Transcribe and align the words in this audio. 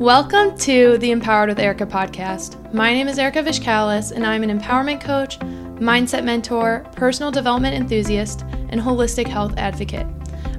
Welcome 0.00 0.58
to 0.58 0.98
the 0.98 1.10
Empowered 1.10 1.48
with 1.48 1.58
Erika 1.58 1.86
podcast. 1.86 2.70
My 2.74 2.92
name 2.92 3.08
is 3.08 3.18
Erika 3.18 3.42
Vichcales, 3.42 4.12
and 4.12 4.26
I'm 4.26 4.42
an 4.42 4.60
empowerment 4.60 5.00
coach, 5.00 5.38
mindset 5.38 6.22
mentor, 6.22 6.84
personal 6.94 7.32
development 7.32 7.74
enthusiast, 7.74 8.42
and 8.68 8.78
holistic 8.78 9.26
health 9.26 9.54
advocate. 9.56 10.06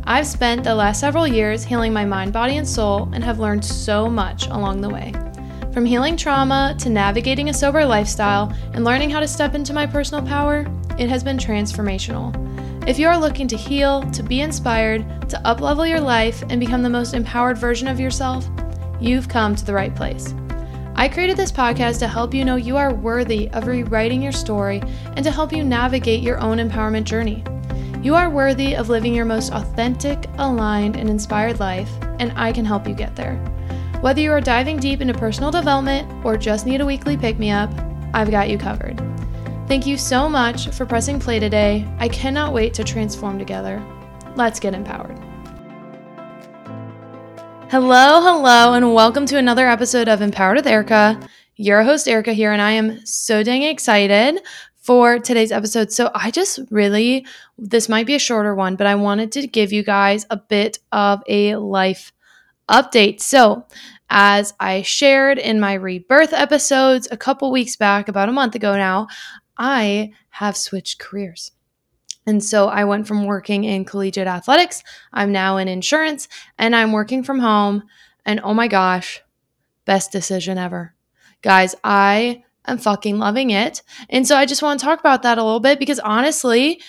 I've 0.06 0.26
spent 0.26 0.64
the 0.64 0.74
last 0.74 1.00
several 1.00 1.28
years 1.28 1.64
healing 1.64 1.94
my 1.94 2.04
mind, 2.04 2.34
body, 2.34 2.58
and 2.58 2.68
soul, 2.68 3.10
and 3.14 3.24
have 3.24 3.38
learned 3.38 3.64
so 3.64 4.10
much 4.10 4.48
along 4.48 4.82
the 4.82 4.90
way. 4.90 5.14
From 5.72 5.86
healing 5.86 6.18
trauma 6.18 6.76
to 6.80 6.90
navigating 6.90 7.50
a 7.50 7.54
sober 7.54 7.86
lifestyle 7.86 8.52
and 8.74 8.84
learning 8.84 9.12
how 9.12 9.20
to 9.20 9.28
step 9.28 9.54
into 9.54 9.72
my 9.72 9.86
personal 9.86 10.26
power, 10.26 10.66
it 10.98 11.10
has 11.10 11.24
been 11.24 11.38
transformational. 11.38 12.36
If 12.88 12.98
you 12.98 13.08
are 13.08 13.20
looking 13.20 13.48
to 13.50 13.56
heal, 13.56 14.02
to 14.14 14.24
be 14.24 14.42
inspired, 14.42 15.30
to 15.30 15.40
uplevel 15.46 15.88
your 15.88 16.02
life, 16.02 16.42
and 16.50 16.60
become 16.60 16.82
the 16.82 16.90
most 16.90 17.14
empowered 17.14 17.60
version 17.60 17.88
of 17.88 18.00
yourself, 18.00 18.50
you've 19.00 19.30
come 19.30 19.56
to 19.56 19.66
the 19.66 19.74
right 19.74 19.96
place. 19.96 20.34
I 20.96 21.08
created 21.08 21.38
this 21.38 21.52
podcast 21.52 22.00
to 22.00 22.08
help 22.08 22.34
you 22.34 22.44
know 22.44 22.56
you 22.56 22.76
are 22.76 22.94
worthy 22.94 23.50
of 23.52 23.68
rewriting 23.68 24.22
your 24.22 24.32
story 24.32 24.82
and 25.16 25.24
to 25.24 25.32
help 25.32 25.54
you 25.54 25.64
navigate 25.64 26.24
your 26.24 26.40
own 26.40 26.58
empowerment 26.58 27.04
journey. 27.04 27.44
You 28.02 28.16
are 28.16 28.30
worthy 28.30 28.76
of 28.76 28.90
living 28.90 29.14
your 29.14 29.26
most 29.26 29.52
authentic, 29.52 30.26
aligned, 30.38 30.96
and 30.96 31.10
inspired 31.10 31.60
life, 31.60 31.92
and 32.20 32.32
I 32.36 32.52
can 32.52 32.66
help 32.66 32.88
you 32.88 32.96
get 32.96 33.16
there. 33.16 33.36
Whether 34.02 34.22
you 34.22 34.32
are 34.32 34.42
diving 34.42 34.80
deep 34.80 35.02
into 35.02 35.14
personal 35.14 35.52
development 35.52 36.26
or 36.26 36.38
just 36.38 36.66
need 36.66 36.82
a 36.82 36.86
weekly 36.86 37.18
pick 37.18 37.38
me 37.38 37.52
up, 37.52 37.72
I've 38.14 38.32
got 38.32 38.50
you 38.50 38.58
covered. 38.58 38.98
Thank 39.68 39.86
you 39.86 39.98
so 39.98 40.30
much 40.30 40.70
for 40.70 40.86
pressing 40.86 41.20
play 41.20 41.40
today. 41.40 41.88
I 42.00 42.08
cannot 42.08 42.54
wait 42.54 42.74
to 42.76 42.84
transform 42.84 43.38
together. 43.38 43.84
Let's 44.36 44.60
get 44.60 44.74
empowered. 44.74 45.27
Hello, 47.70 48.22
hello, 48.22 48.76
and 48.76 48.94
welcome 48.94 49.26
to 49.26 49.38
another 49.38 49.68
episode 49.68 50.08
of 50.08 50.22
Empowered 50.22 50.56
with 50.56 50.68
Erika. 50.68 51.20
Your 51.58 51.84
host, 51.84 52.08
Erika, 52.08 52.32
here, 52.32 52.54
and 52.54 52.62
I 52.62 52.72
am 52.72 53.06
so 53.06 53.44
dang 53.44 53.64
excited 53.64 54.40
for 54.78 55.20
today's 55.20 55.52
episode. 55.52 55.92
So, 55.92 56.10
I 56.16 56.32
just 56.32 56.60
really, 56.72 57.26
this 57.58 57.90
might 57.90 58.08
be 58.08 58.16
a 58.16 58.20
shorter 58.20 58.56
one, 58.56 58.78
but 58.78 58.88
I 58.88 58.96
wanted 58.96 59.34
to 59.34 59.48
give 59.48 59.74
you 59.74 59.84
guys 59.84 60.26
a 60.30 60.38
bit 60.38 60.80
of 60.94 61.22
a 61.28 61.58
life 61.58 62.14
update. 62.70 63.20
So, 63.20 63.66
as 64.10 64.54
I 64.62 64.82
shared 64.82 65.38
in 65.38 65.60
my 65.60 65.74
rebirth 65.74 66.32
episodes 66.32 67.10
a 67.12 67.18
couple 67.18 67.52
weeks 67.52 67.76
back, 67.76 68.08
about 68.08 68.30
a 68.30 68.32
month 68.32 68.56
ago 68.56 68.78
now, 68.78 69.10
I 69.58 70.14
have 70.30 70.56
switched 70.56 71.00
careers. 71.00 71.52
And 72.28 72.44
so 72.44 72.68
I 72.68 72.84
went 72.84 73.08
from 73.08 73.26
working 73.26 73.64
in 73.64 73.86
collegiate 73.86 74.28
athletics, 74.28 74.84
I'm 75.14 75.32
now 75.32 75.56
in 75.58 75.70
insurance, 75.70 76.28
and 76.60 76.76
I'm 76.76 76.92
working 76.92 77.24
from 77.24 77.40
home. 77.40 77.84
And 78.26 78.42
oh 78.44 78.54
my 78.54 78.68
gosh, 78.68 79.24
best 79.86 80.12
decision 80.12 80.58
ever. 80.58 80.94
Guys, 81.42 81.74
I 81.86 82.44
am 82.68 82.78
fucking 82.78 83.18
loving 83.18 83.52
it. 83.52 83.82
And 84.10 84.28
so 84.28 84.36
I 84.36 84.46
just 84.46 84.62
want 84.62 84.80
to 84.80 84.86
talk 84.86 85.00
about 85.00 85.24
that 85.24 85.38
a 85.38 85.44
little 85.44 85.62
bit 85.62 85.80
because 85.80 86.00
honestly, 86.00 86.82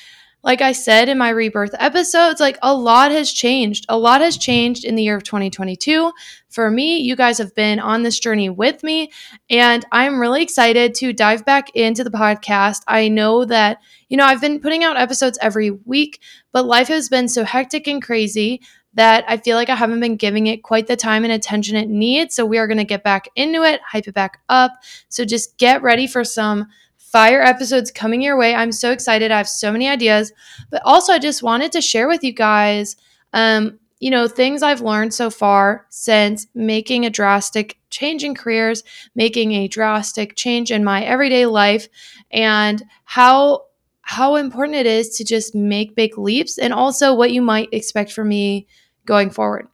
like 0.44 0.62
I 0.62 0.72
said 0.72 1.08
in 1.08 1.18
my 1.18 1.30
rebirth 1.30 1.74
episodes, 1.78 2.40
like 2.40 2.58
a 2.62 2.74
lot 2.74 3.10
has 3.10 3.32
changed. 3.32 3.84
A 3.88 3.98
lot 3.98 4.20
has 4.20 4.38
changed 4.38 4.84
in 4.84 4.94
the 4.94 5.02
year 5.02 5.16
of 5.16 5.24
2022. 5.24 6.12
For 6.48 6.70
me, 6.70 6.98
you 6.98 7.16
guys 7.16 7.38
have 7.38 7.54
been 7.54 7.80
on 7.80 8.02
this 8.02 8.20
journey 8.20 8.48
with 8.48 8.82
me, 8.82 9.10
and 9.50 9.84
I'm 9.90 10.20
really 10.20 10.42
excited 10.42 10.94
to 10.96 11.12
dive 11.12 11.44
back 11.44 11.70
into 11.74 12.04
the 12.04 12.10
podcast. 12.10 12.82
I 12.86 13.08
know 13.08 13.44
that, 13.46 13.78
you 14.08 14.16
know, 14.16 14.24
I've 14.24 14.40
been 14.40 14.60
putting 14.60 14.84
out 14.84 14.96
episodes 14.96 15.38
every 15.42 15.70
week, 15.70 16.20
but 16.52 16.66
life 16.66 16.88
has 16.88 17.08
been 17.08 17.28
so 17.28 17.44
hectic 17.44 17.88
and 17.88 18.02
crazy 18.02 18.60
that 18.94 19.24
I 19.28 19.36
feel 19.36 19.56
like 19.56 19.70
I 19.70 19.76
haven't 19.76 20.00
been 20.00 20.16
giving 20.16 20.46
it 20.46 20.62
quite 20.62 20.86
the 20.86 20.96
time 20.96 21.24
and 21.24 21.32
attention 21.32 21.76
it 21.76 21.88
needs. 21.88 22.34
So 22.34 22.46
we 22.46 22.58
are 22.58 22.66
going 22.66 22.78
to 22.78 22.84
get 22.84 23.04
back 23.04 23.28
into 23.36 23.62
it, 23.62 23.80
hype 23.86 24.08
it 24.08 24.14
back 24.14 24.40
up. 24.48 24.72
So 25.08 25.24
just 25.24 25.58
get 25.58 25.82
ready 25.82 26.06
for 26.06 26.24
some 26.24 26.66
fire 27.12 27.42
episodes 27.42 27.90
coming 27.90 28.20
your 28.20 28.36
way. 28.36 28.54
I'm 28.54 28.72
so 28.72 28.92
excited. 28.92 29.30
I 29.30 29.38
have 29.38 29.48
so 29.48 29.72
many 29.72 29.88
ideas, 29.88 30.32
but 30.70 30.82
also 30.84 31.12
I 31.12 31.18
just 31.18 31.42
wanted 31.42 31.72
to 31.72 31.80
share 31.80 32.08
with 32.08 32.22
you 32.22 32.32
guys, 32.32 32.96
um, 33.32 33.78
you 34.00 34.10
know, 34.10 34.28
things 34.28 34.62
I've 34.62 34.82
learned 34.82 35.14
so 35.14 35.30
far 35.30 35.86
since 35.88 36.46
making 36.54 37.04
a 37.04 37.10
drastic 37.10 37.78
change 37.90 38.24
in 38.24 38.34
careers, 38.34 38.84
making 39.14 39.52
a 39.52 39.68
drastic 39.68 40.36
change 40.36 40.70
in 40.70 40.84
my 40.84 41.02
everyday 41.02 41.46
life, 41.46 41.88
and 42.30 42.82
how 43.04 43.64
how 44.02 44.36
important 44.36 44.76
it 44.76 44.86
is 44.86 45.16
to 45.16 45.24
just 45.24 45.54
make 45.54 45.94
big 45.94 46.16
leaps 46.16 46.56
and 46.56 46.72
also 46.72 47.14
what 47.14 47.30
you 47.30 47.42
might 47.42 47.68
expect 47.72 48.10
from 48.10 48.28
me 48.28 48.66
going 49.04 49.28
forward. 49.28 49.68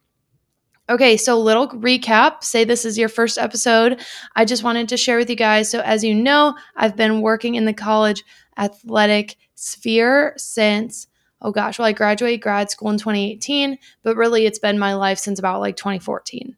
Okay, 0.87 1.17
so 1.17 1.39
little 1.39 1.67
recap. 1.69 2.43
Say 2.43 2.63
this 2.63 2.85
is 2.85 2.97
your 2.97 3.09
first 3.09 3.39
episode. 3.39 4.01
I 4.35 4.45
just 4.45 4.63
wanted 4.63 4.89
to 4.89 4.97
share 4.97 5.17
with 5.17 5.29
you 5.29 5.35
guys. 5.35 5.69
So, 5.69 5.79
as 5.79 6.03
you 6.03 6.13
know, 6.13 6.55
I've 6.75 6.95
been 6.95 7.21
working 7.21 7.55
in 7.55 7.65
the 7.65 7.73
college 7.73 8.23
athletic 8.57 9.35
sphere 9.55 10.33
since, 10.37 11.07
oh 11.41 11.51
gosh, 11.51 11.79
well, 11.79 11.87
I 11.87 11.91
graduated 11.91 12.41
grad 12.41 12.69
school 12.69 12.91
in 12.91 12.99
2018, 12.99 13.79
but 14.03 14.15
really 14.15 14.45
it's 14.45 14.59
been 14.59 14.77
my 14.77 14.93
life 14.93 15.17
since 15.17 15.39
about 15.39 15.59
like 15.59 15.75
2014. 15.75 16.55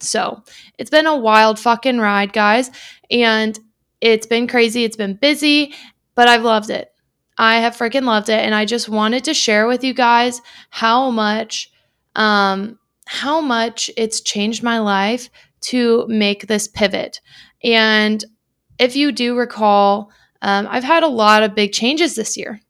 So, 0.00 0.42
it's 0.78 0.90
been 0.90 1.06
a 1.06 1.16
wild 1.16 1.58
fucking 1.58 1.98
ride, 1.98 2.32
guys. 2.32 2.70
And 3.10 3.58
it's 4.00 4.26
been 4.26 4.46
crazy. 4.46 4.84
It's 4.84 4.96
been 4.96 5.14
busy, 5.14 5.74
but 6.14 6.26
I've 6.26 6.42
loved 6.44 6.70
it. 6.70 6.90
I 7.36 7.58
have 7.58 7.76
freaking 7.76 8.04
loved 8.04 8.30
it. 8.30 8.40
And 8.40 8.54
I 8.54 8.64
just 8.64 8.88
wanted 8.88 9.24
to 9.24 9.34
share 9.34 9.66
with 9.66 9.84
you 9.84 9.92
guys 9.92 10.40
how 10.70 11.10
much, 11.10 11.70
um, 12.16 12.77
how 13.10 13.40
much 13.40 13.90
it's 13.96 14.20
changed 14.20 14.62
my 14.62 14.78
life 14.78 15.30
to 15.62 16.06
make 16.08 16.46
this 16.46 16.68
pivot. 16.68 17.22
And 17.64 18.22
if 18.78 18.96
you 18.96 19.12
do 19.12 19.34
recall, 19.34 20.10
um, 20.42 20.68
I've 20.70 20.84
had 20.84 21.02
a 21.02 21.08
lot 21.08 21.42
of 21.42 21.54
big 21.54 21.72
changes 21.72 22.16
this 22.16 22.36
year. 22.36 22.60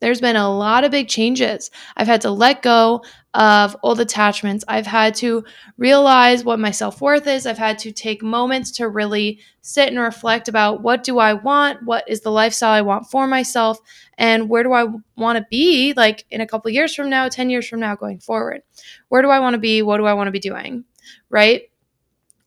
There's 0.00 0.20
been 0.20 0.36
a 0.36 0.54
lot 0.54 0.84
of 0.84 0.90
big 0.90 1.08
changes. 1.08 1.70
I've 1.96 2.06
had 2.06 2.20
to 2.22 2.30
let 2.30 2.62
go 2.62 3.04
of 3.32 3.76
old 3.82 4.00
attachments. 4.00 4.64
I've 4.68 4.86
had 4.86 5.14
to 5.16 5.44
realize 5.76 6.44
what 6.44 6.58
my 6.58 6.70
self 6.70 7.00
worth 7.00 7.26
is. 7.26 7.46
I've 7.46 7.58
had 7.58 7.78
to 7.80 7.92
take 7.92 8.22
moments 8.22 8.70
to 8.72 8.88
really 8.88 9.40
sit 9.62 9.88
and 9.88 9.98
reflect 9.98 10.48
about 10.48 10.82
what 10.82 11.04
do 11.04 11.18
I 11.18 11.34
want? 11.34 11.84
What 11.84 12.04
is 12.08 12.20
the 12.20 12.30
lifestyle 12.30 12.72
I 12.72 12.82
want 12.82 13.10
for 13.10 13.26
myself? 13.26 13.78
And 14.18 14.48
where 14.48 14.62
do 14.62 14.72
I 14.72 14.86
want 15.16 15.38
to 15.38 15.46
be 15.50 15.94
like 15.96 16.26
in 16.30 16.40
a 16.40 16.46
couple 16.46 16.70
years 16.70 16.94
from 16.94 17.10
now, 17.10 17.28
10 17.28 17.50
years 17.50 17.66
from 17.66 17.80
now, 17.80 17.96
going 17.96 18.20
forward? 18.20 18.62
Where 19.08 19.22
do 19.22 19.30
I 19.30 19.40
want 19.40 19.54
to 19.54 19.58
be? 19.58 19.82
What 19.82 19.96
do 19.98 20.04
I 20.04 20.14
want 20.14 20.28
to 20.28 20.32
be 20.32 20.40
doing? 20.40 20.84
Right. 21.30 21.62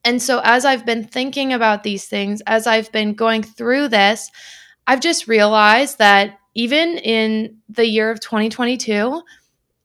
And 0.06 0.22
so, 0.22 0.40
as 0.44 0.64
I've 0.64 0.86
been 0.86 1.04
thinking 1.04 1.52
about 1.52 1.84
these 1.84 2.06
things, 2.06 2.42
as 2.48 2.66
I've 2.66 2.92
been 2.94 3.14
going 3.14 3.44
through 3.44 3.90
this, 3.90 4.32
I've 4.88 5.02
just 5.02 5.28
realized 5.28 5.98
that 5.98 6.37
even 6.58 6.98
in 6.98 7.56
the 7.70 7.86
year 7.86 8.10
of 8.10 8.20
2022, 8.20 9.22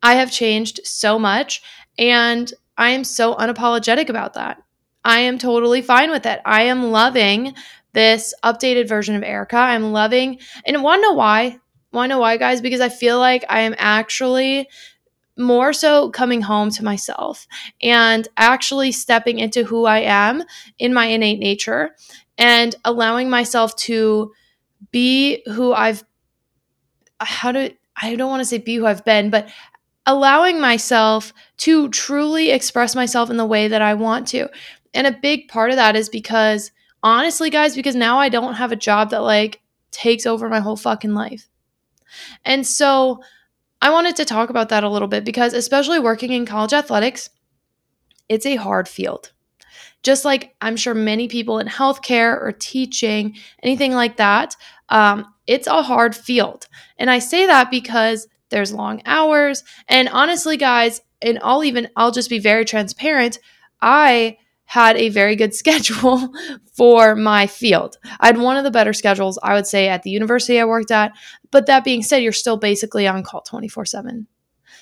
I 0.03 0.15
have 0.15 0.33
changed 0.33 0.81
so 0.85 1.19
much 1.19 1.63
and 1.99 2.53
I 2.79 2.91
am 2.91 3.05
so 3.05 3.35
unapologetic 3.35 4.09
about 4.09 4.33
that. 4.35 4.63
I 5.05 5.21
am 5.21 5.37
totally 5.37 5.83
fine 5.83 6.11
with 6.11 6.25
it. 6.25 6.41
I 6.47 6.63
am 6.63 6.91
loving 6.91 7.55
this 7.93 8.33
updated 8.43 8.89
version 8.89 9.15
of 9.15 9.23
Erika. 9.23 9.59
I'm 9.59 9.93
loving, 9.93 10.39
and 10.65 10.83
want 10.83 11.03
to 11.03 11.09
know 11.09 11.13
why? 11.13 11.59
Want 11.93 12.09
to 12.09 12.15
know 12.15 12.21
why, 12.21 12.39
guys? 12.39 12.63
Because 12.63 12.81
I 12.81 12.89
feel 12.89 13.19
like 13.19 13.45
I 13.51 13.61
am 13.61 13.75
actually 13.77 14.67
more 15.37 15.75
so 15.75 16.09
coming 16.11 16.41
home 16.41 16.71
to 16.71 16.85
myself 16.85 17.47
and 17.83 18.27
actually 18.39 18.93
stepping 18.93 19.39
into 19.39 19.65
who 19.65 19.85
I 19.85 19.99
am 19.99 20.43
in 20.79 20.95
my 20.95 21.07
innate 21.07 21.39
nature 21.39 21.91
and 22.39 22.75
allowing 22.85 23.29
myself 23.29 23.77
to 23.77 24.33
be 24.91 25.43
who 25.47 25.75
I've 25.75 26.05
how 27.27 27.53
to 27.53 27.75
I 28.01 28.17
don't 28.17 28.31
want 28.31 28.41
to 28.41 28.47
say 28.47 28.59
be 28.59 28.77
who 28.77 28.87
I've 28.87 29.05
been, 29.05 29.31
but 29.31 29.49
allowing 30.07 30.61
myself 30.61 31.33
to 31.59 31.89
truly 31.91 32.51
express 32.51 32.95
myself 32.97 33.31
in 33.31 33.37
the 33.37 33.47
way 33.47 33.69
that 33.69 33.83
I 33.83 33.95
want 33.95 34.27
to. 34.29 34.49
And 34.95 35.07
a 35.07 35.13
big 35.13 35.49
part 35.49 35.71
of 35.71 35.77
that 35.77 35.95
is 35.95 36.09
because 36.09 36.73
honestly, 37.03 37.51
guys, 37.51 37.77
because 37.77 37.95
now 37.95 38.19
I 38.19 38.29
don't 38.29 38.55
have 38.55 38.73
a 38.73 38.77
job 38.77 39.11
that 39.11 39.23
like 39.23 39.61
takes 39.91 40.27
over 40.27 40.49
my 40.49 40.61
whole 40.61 40.77
fucking 40.77 41.15
life. 41.15 41.49
And 42.45 42.67
so 42.67 43.23
I 43.81 43.91
wanted 43.91 44.17
to 44.17 44.25
talk 44.25 44.51
about 44.51 44.69
that 44.69 44.85
a 44.85 44.89
little 44.89 45.09
bit 45.09 45.25
because, 45.25 45.55
especially 45.55 45.99
working 45.99 46.33
in 46.33 46.47
college 46.47 46.73
athletics, 46.73 47.31
it's 48.29 48.47
a 48.47 48.57
hard 48.57 48.89
field. 48.89 49.32
Just 50.03 50.25
like 50.25 50.55
I'm 50.61 50.77
sure 50.77 50.95
many 50.95 51.29
people 51.29 51.59
in 51.59 51.67
healthcare 51.67 52.41
or 52.41 52.53
teaching, 52.53 53.37
anything 53.63 53.93
like 53.93 54.17
that, 54.17 54.57
um, 54.89 55.27
it's 55.47 55.67
a 55.67 55.83
hard 55.83 56.15
field. 56.15 56.67
And 56.99 57.11
I 57.11 57.19
say 57.19 57.47
that 57.47 57.71
because 57.71 58.27
there's 58.51 58.73
long 58.73 59.03
hours. 59.07 59.65
And 59.89 60.09
honestly, 60.09 60.57
guys, 60.57 61.01
and 61.21 61.39
I'll 61.43 61.65
even, 61.65 61.89
I'll 61.97 62.11
just 62.11 62.31
be 62.31 62.39
very 62.39 62.65
transparent. 62.65 63.39
I 63.81 64.39
had 64.65 64.97
a 64.97 65.09
very 65.09 65.37
good 65.37 65.55
schedule 65.63 66.33
for 66.75 67.17
my 67.17 67.47
field. 67.47 67.99
I 68.21 68.27
had 68.27 68.39
one 68.39 68.57
of 68.57 68.65
the 68.65 68.71
better 68.71 68.93
schedules, 68.93 69.39
I 69.43 69.55
would 69.55 69.67
say, 69.67 69.89
at 69.89 70.03
the 70.03 70.11
university 70.11 70.61
I 70.61 70.65
worked 70.65 70.91
at. 70.91 71.13
But 71.51 71.67
that 71.67 71.85
being 71.85 72.03
said, 72.03 72.23
you're 72.23 72.33
still 72.33 72.57
basically 72.57 73.07
on 73.07 73.23
call 73.23 73.43
24 73.43 73.85
7. 73.87 74.27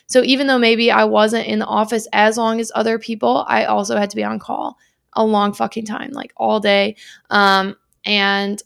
So 0.06 0.22
even 0.24 0.48
though 0.48 0.58
maybe 0.58 0.90
I 0.90 1.04
wasn't 1.04 1.46
in 1.46 1.60
the 1.60 1.66
office 1.66 2.08
as 2.12 2.36
long 2.36 2.58
as 2.58 2.72
other 2.74 2.98
people, 2.98 3.44
I 3.46 3.64
also 3.66 3.96
had 3.96 4.10
to 4.10 4.16
be 4.16 4.24
on 4.24 4.40
call 4.40 4.76
a 5.14 5.24
long 5.24 5.52
fucking 5.52 5.86
time, 5.86 6.10
like 6.12 6.32
all 6.36 6.60
day. 6.60 6.96
Um, 7.30 7.76
and 8.04 8.62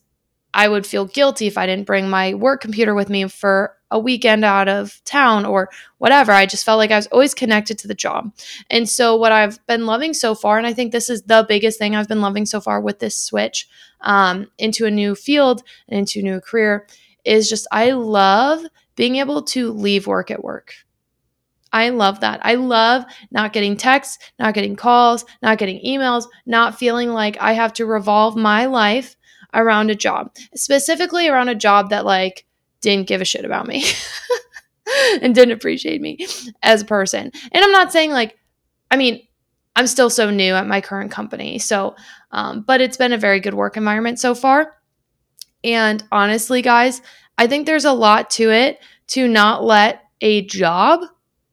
I 0.55 0.69
would 0.69 0.87
feel 0.87 1.07
guilty 1.07 1.49
if 1.49 1.59
I 1.59 1.67
didn't 1.67 1.87
bring 1.87 2.09
my 2.09 2.35
work 2.35 2.61
computer 2.61 2.95
with 2.95 3.11
me 3.11 3.27
for 3.27 3.77
a 3.91 3.99
weekend 3.99 4.45
out 4.45 4.69
of 4.69 5.03
town 5.05 5.45
or 5.45 5.69
whatever. 5.99 6.33
I 6.33 6.47
just 6.47 6.65
felt 6.65 6.79
like 6.79 6.93
I 6.93 6.97
was 6.97 7.09
always 7.09 7.35
connected 7.35 7.79
to 7.79 7.89
the 7.89 7.95
job. 7.95 8.33
And 8.71 8.89
so, 8.89 9.17
what 9.17 9.33
I've 9.33 9.65
been 9.67 9.87
loving 9.87 10.15
so 10.15 10.35
far, 10.35 10.57
and 10.59 10.67
I 10.67 10.73
think 10.73 10.93
this 10.93 11.11
is 11.11 11.23
the 11.23 11.45
biggest 11.49 11.79
thing 11.79 11.97
I've 11.97 12.09
been 12.09 12.21
loving 12.21 12.47
so 12.47 12.61
far 12.61 12.81
with 12.81 13.01
this 13.01 13.21
switch 13.21 13.69
um, 14.01 14.49
into 14.59 14.87
a 14.87 14.91
new 14.91 15.15
field 15.15 15.63
and 15.89 15.99
into 15.99 16.21
a 16.21 16.23
new 16.23 16.41
career, 16.41 16.87
is 17.25 17.49
just 17.49 17.67
I 17.73 17.93
love 17.93 18.65
being 18.97 19.17
able 19.17 19.43
to 19.43 19.73
leave 19.73 20.07
work 20.07 20.31
at 20.31 20.45
work. 20.45 20.75
I 21.75 21.89
love 21.89 22.21
that. 22.21 22.39
I 22.43 22.55
love 22.55 23.05
not 23.33 23.53
getting 23.53 23.77
texts, 23.77 24.19
not 24.39 24.55
getting 24.55 24.77
calls, 24.77 25.25
not 25.43 25.59
getting 25.59 25.85
emails, 25.85 26.27
not 26.47 26.79
feeling 26.79 27.11
like 27.11 27.37
I 27.41 27.53
have 27.53 27.73
to 27.75 27.85
revolve 27.85 28.37
my 28.37 28.67
life 28.67 29.17
around 29.53 29.91
a 29.91 29.97
job, 29.97 30.33
specifically 30.55 31.29
around 31.29 31.49
a 31.49 31.55
job 31.57 31.91
that 31.91 32.05
like 32.05 32.47
didn't 32.81 33.09
give 33.09 33.21
a 33.21 33.25
shit 33.25 33.45
about 33.45 33.67
me 33.67 33.85
and 35.21 35.35
didn't 35.35 35.55
appreciate 35.55 36.01
me 36.01 36.25
as 36.63 36.83
a 36.83 36.87
person. 36.87 37.33
And 37.51 37.65
I'm 37.65 37.73
not 37.73 37.91
saying 37.91 38.13
like, 38.13 38.39
I 38.93 38.97
mean, 38.97 39.27
I'm 39.75 39.89
still 39.89 40.11
so 40.11 40.31
new 40.31 40.55
at 40.55 40.69
my 40.69 40.81
current 40.81 41.11
company. 41.11 41.59
So, 41.59 41.97
um, 42.31 42.63
but 42.63 42.81
it's 42.81 42.97
been 42.97 43.13
a 43.13 43.19
very 43.19 43.41
good 43.41 43.55
work 43.55 43.77
environment 43.77 44.21
so 44.21 44.37
far. 44.37 44.77
And 45.65 46.05
honestly, 46.13 46.63
guys, 46.63 47.03
I 47.37 47.49
think 47.49 47.67
there's 47.67 47.85
a 47.85 47.93
lot 47.93 48.31
to 48.31 48.53
it 48.53 48.79
to 49.09 49.27
not 49.27 49.65
let 49.65 50.03
a 50.21 50.43
job, 50.47 51.01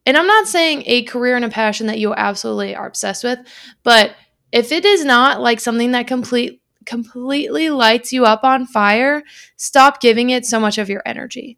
and 0.04 0.16
I'm 0.16 0.26
not 0.26 0.48
saying 0.48 0.82
a 0.86 1.04
career 1.04 1.36
and 1.36 1.44
a 1.44 1.48
passion 1.48 1.86
that 1.86 1.98
you 1.98 2.14
absolutely 2.14 2.74
are 2.74 2.86
obsessed 2.86 3.24
with, 3.24 3.38
but 3.82 4.14
if 4.50 4.72
it 4.72 4.84
is 4.84 5.04
not 5.04 5.40
like 5.40 5.60
something 5.60 5.92
that 5.92 6.06
complete 6.06 6.60
completely 6.84 7.70
lights 7.70 8.12
you 8.12 8.24
up 8.24 8.42
on 8.42 8.66
fire, 8.66 9.22
stop 9.56 10.00
giving 10.00 10.30
it 10.30 10.44
so 10.44 10.58
much 10.58 10.78
of 10.78 10.88
your 10.88 11.02
energy. 11.06 11.56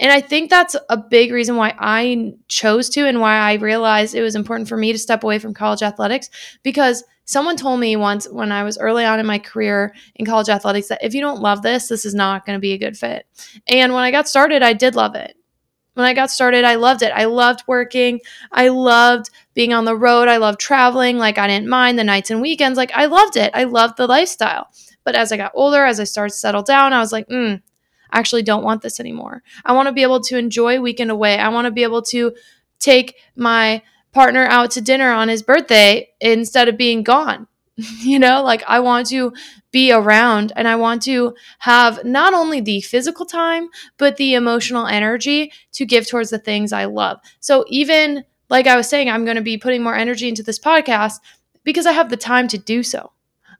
And 0.00 0.10
I 0.10 0.20
think 0.20 0.50
that's 0.50 0.74
a 0.88 0.96
big 0.96 1.30
reason 1.30 1.56
why 1.56 1.74
I 1.78 2.32
chose 2.48 2.88
to 2.90 3.06
and 3.06 3.20
why 3.20 3.36
I 3.36 3.54
realized 3.54 4.14
it 4.14 4.22
was 4.22 4.34
important 4.34 4.68
for 4.68 4.76
me 4.76 4.92
to 4.92 4.98
step 4.98 5.22
away 5.22 5.38
from 5.38 5.54
college 5.54 5.82
athletics 5.82 6.30
because 6.62 7.04
someone 7.26 7.56
told 7.56 7.78
me 7.78 7.94
once 7.96 8.26
when 8.28 8.50
I 8.50 8.64
was 8.64 8.78
early 8.78 9.04
on 9.04 9.20
in 9.20 9.26
my 9.26 9.38
career 9.38 9.94
in 10.16 10.24
college 10.24 10.48
athletics 10.48 10.88
that 10.88 11.04
if 11.04 11.14
you 11.14 11.20
don't 11.20 11.42
love 11.42 11.62
this, 11.62 11.88
this 11.88 12.06
is 12.06 12.14
not 12.14 12.46
going 12.46 12.56
to 12.56 12.60
be 12.60 12.72
a 12.72 12.78
good 12.78 12.96
fit. 12.96 13.26
And 13.68 13.92
when 13.92 14.02
I 14.02 14.10
got 14.10 14.26
started, 14.26 14.62
I 14.62 14.72
did 14.72 14.94
love 14.96 15.14
it 15.14 15.36
when 16.00 16.08
I 16.08 16.14
got 16.14 16.30
started, 16.30 16.64
I 16.64 16.76
loved 16.76 17.02
it. 17.02 17.12
I 17.14 17.26
loved 17.26 17.62
working. 17.66 18.20
I 18.52 18.68
loved 18.68 19.30
being 19.54 19.72
on 19.72 19.84
the 19.84 19.96
road. 19.96 20.28
I 20.28 20.38
loved 20.38 20.60
traveling. 20.60 21.18
Like, 21.18 21.38
I 21.38 21.46
didn't 21.46 21.68
mind 21.68 21.98
the 21.98 22.04
nights 22.04 22.30
and 22.30 22.40
weekends. 22.40 22.76
Like, 22.76 22.92
I 22.94 23.06
loved 23.06 23.36
it. 23.36 23.50
I 23.54 23.64
loved 23.64 23.96
the 23.96 24.06
lifestyle. 24.06 24.68
But 25.04 25.14
as 25.14 25.32
I 25.32 25.36
got 25.36 25.52
older, 25.54 25.84
as 25.84 26.00
I 26.00 26.04
started 26.04 26.32
to 26.32 26.38
settle 26.38 26.62
down, 26.62 26.92
I 26.92 26.98
was 27.00 27.12
like, 27.12 27.26
hmm, 27.28 27.54
I 28.10 28.18
actually 28.18 28.42
don't 28.42 28.64
want 28.64 28.82
this 28.82 29.00
anymore. 29.00 29.42
I 29.64 29.72
want 29.72 29.86
to 29.86 29.92
be 29.92 30.02
able 30.02 30.20
to 30.20 30.36
enjoy 30.36 30.80
weekend 30.80 31.10
away. 31.10 31.38
I 31.38 31.48
want 31.48 31.66
to 31.66 31.70
be 31.70 31.82
able 31.82 32.02
to 32.02 32.34
take 32.78 33.16
my 33.36 33.82
partner 34.12 34.46
out 34.46 34.72
to 34.72 34.80
dinner 34.80 35.12
on 35.12 35.28
his 35.28 35.42
birthday 35.42 36.08
instead 36.20 36.68
of 36.68 36.76
being 36.76 37.02
gone. 37.02 37.46
you 38.00 38.18
know, 38.18 38.42
like 38.42 38.62
I 38.66 38.80
want 38.80 39.08
to 39.08 39.32
be 39.70 39.92
around 39.92 40.52
and 40.56 40.66
I 40.66 40.76
want 40.76 41.02
to 41.02 41.34
have 41.60 42.04
not 42.04 42.34
only 42.34 42.60
the 42.60 42.80
physical 42.80 43.24
time, 43.26 43.68
but 43.98 44.16
the 44.16 44.34
emotional 44.34 44.86
energy 44.86 45.52
to 45.72 45.86
give 45.86 46.08
towards 46.08 46.30
the 46.30 46.38
things 46.38 46.72
I 46.72 46.86
love. 46.86 47.18
So, 47.40 47.64
even 47.68 48.24
like 48.48 48.66
I 48.66 48.76
was 48.76 48.88
saying, 48.88 49.08
I'm 49.08 49.24
going 49.24 49.36
to 49.36 49.42
be 49.42 49.58
putting 49.58 49.82
more 49.82 49.94
energy 49.94 50.28
into 50.28 50.42
this 50.42 50.58
podcast 50.58 51.20
because 51.62 51.86
I 51.86 51.92
have 51.92 52.10
the 52.10 52.16
time 52.16 52.48
to 52.48 52.58
do 52.58 52.82
so. 52.82 53.12